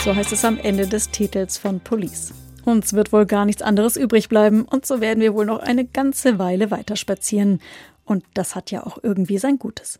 So 0.05 0.15
heißt 0.15 0.33
es 0.33 0.45
am 0.45 0.59
Ende 0.59 0.85
des 0.85 1.09
Titels 1.09 1.57
von 1.57 1.79
Police. 1.79 2.31
Uns 2.63 2.93
wird 2.93 3.11
wohl 3.11 3.25
gar 3.25 3.43
nichts 3.43 3.63
anderes 3.63 3.95
übrig 3.95 4.29
bleiben 4.29 4.61
und 4.61 4.85
so 4.85 5.01
werden 5.01 5.19
wir 5.19 5.33
wohl 5.33 5.47
noch 5.47 5.57
eine 5.57 5.83
ganze 5.83 6.37
Weile 6.37 6.69
weiter 6.69 6.95
spazieren. 6.95 7.59
Und 8.03 8.23
das 8.35 8.53
hat 8.53 8.69
ja 8.69 8.85
auch 8.85 8.99
irgendwie 9.01 9.39
sein 9.39 9.57
Gutes. 9.57 9.99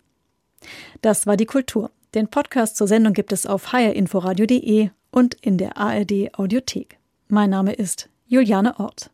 Das 1.01 1.25
war 1.25 1.37
die 1.37 1.47
Kultur. 1.47 1.89
Den 2.13 2.27
Podcast 2.27 2.77
zur 2.77 2.87
Sendung 2.87 3.13
gibt 3.13 3.31
es 3.31 3.47
auf 3.47 3.73
higerinforadio.de 3.73 4.91
und 5.09 5.33
in 5.41 5.57
der 5.57 5.75
ARD 5.75 6.37
Audiothek. 6.37 6.99
Mein 7.27 7.49
Name 7.49 7.73
ist 7.73 8.07
Juliane 8.27 8.79
Ort. 8.79 9.09